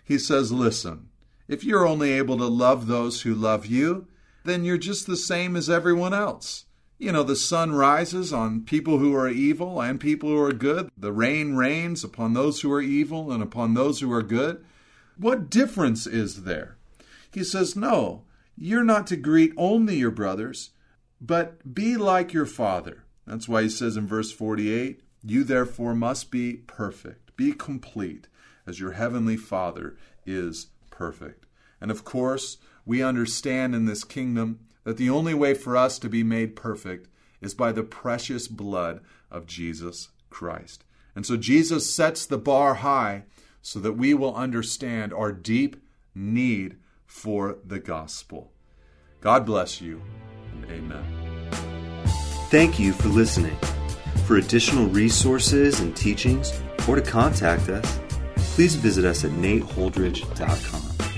He 0.05 0.19
says, 0.19 0.53
Listen, 0.53 1.09
if 1.49 1.65
you're 1.65 1.87
only 1.87 2.13
able 2.13 2.39
to 2.39 2.47
love 2.47 2.87
those 2.87 3.23
who 3.23 3.35
love 3.35 3.67
you, 3.67 4.07
then 4.45 4.65
you're 4.65 4.79
just 4.79 5.07
the 5.07 5.17
same 5.17 5.57
as 5.57 5.69
everyone 5.69 6.15
else. 6.15 6.65
You 7.03 7.11
know, 7.11 7.25
the 7.25 7.35
sun 7.35 7.73
rises 7.73 8.33
on 8.33 8.61
people 8.61 8.99
who 8.99 9.13
are 9.17 9.29
evil 9.29 9.83
and 9.83 9.99
people 9.99 10.29
who 10.29 10.41
are 10.41 10.53
good. 10.53 10.89
The 10.97 11.11
rain 11.11 11.57
rains 11.57 12.05
upon 12.05 12.33
those 12.33 12.61
who 12.61 12.71
are 12.71 12.81
evil 12.81 13.33
and 13.33 13.43
upon 13.43 13.75
those 13.75 13.99
who 13.99 14.13
are 14.13 14.23
good. 14.23 14.65
What 15.17 15.51
difference 15.51 16.07
is 16.07 16.45
there? 16.45 16.77
He 17.33 17.43
says, 17.43 17.75
No, 17.75 18.23
you're 18.57 18.85
not 18.85 19.09
to 19.09 19.17
greet 19.17 19.53
only 19.57 19.97
your 19.97 20.13
brothers, 20.13 20.71
but 21.21 21.75
be 21.75 21.97
like 21.97 22.33
your 22.33 22.47
Father. 22.47 23.03
That's 23.27 23.49
why 23.49 23.65
he 23.65 23.69
says 23.69 23.97
in 23.97 24.07
verse 24.07 24.31
48 24.31 25.01
You 25.25 25.43
therefore 25.43 25.97
must 25.97 26.31
be 26.31 26.59
perfect, 26.69 27.37
be 27.37 27.51
complete, 27.51 28.29
as 28.65 28.79
your 28.79 28.93
heavenly 28.93 29.37
Father 29.37 29.97
is 30.25 30.69
perfect. 30.91 31.47
And 31.81 31.91
of 31.91 32.05
course, 32.05 32.59
we 32.87 33.03
understand 33.03 33.75
in 33.75 33.87
this 33.87 34.05
kingdom 34.05 34.61
that 34.85 34.97
the 34.97 35.11
only 35.11 35.35
way 35.35 35.55
for 35.55 35.77
us 35.77 35.99
to 35.99 36.09
be 36.09 36.23
made 36.23 36.57
perfect 36.57 37.09
is 37.41 37.55
by 37.55 37.73
the 37.73 37.83
precious 37.83 38.49
blood 38.49 39.01
of 39.31 39.47
Jesus 39.47 40.09
Christ. 40.31 40.85
And 41.15 41.27
so 41.27 41.37
Jesus 41.37 41.93
sets 41.93 42.25
the 42.25 42.39
bar 42.39 42.75
high 42.75 43.25
so 43.61 43.79
that 43.81 43.93
we 43.93 44.15
will 44.15 44.35
understand 44.35 45.13
our 45.13 45.33
deep 45.33 45.77
need 46.15 46.77
for 47.07 47.59
the 47.65 47.79
gospel. 47.79 48.53
God 49.21 49.47
bless 49.47 49.81
you, 49.81 50.03
and 50.53 50.65
amen. 50.71 51.05
Thank 52.49 52.79
you 52.79 52.93
for 52.93 53.09
listening. 53.09 53.57
For 54.27 54.37
additional 54.37 54.87
resources 54.87 55.81
and 55.81 55.97
teachings, 55.97 56.53
or 56.89 56.97
to 56.97 57.03
contact 57.03 57.69
us, 57.69 58.01
please 58.37 58.75
visit 58.75 59.05
us 59.05 59.25
at 59.25 59.31
nateholdridge.com. 59.33 61.12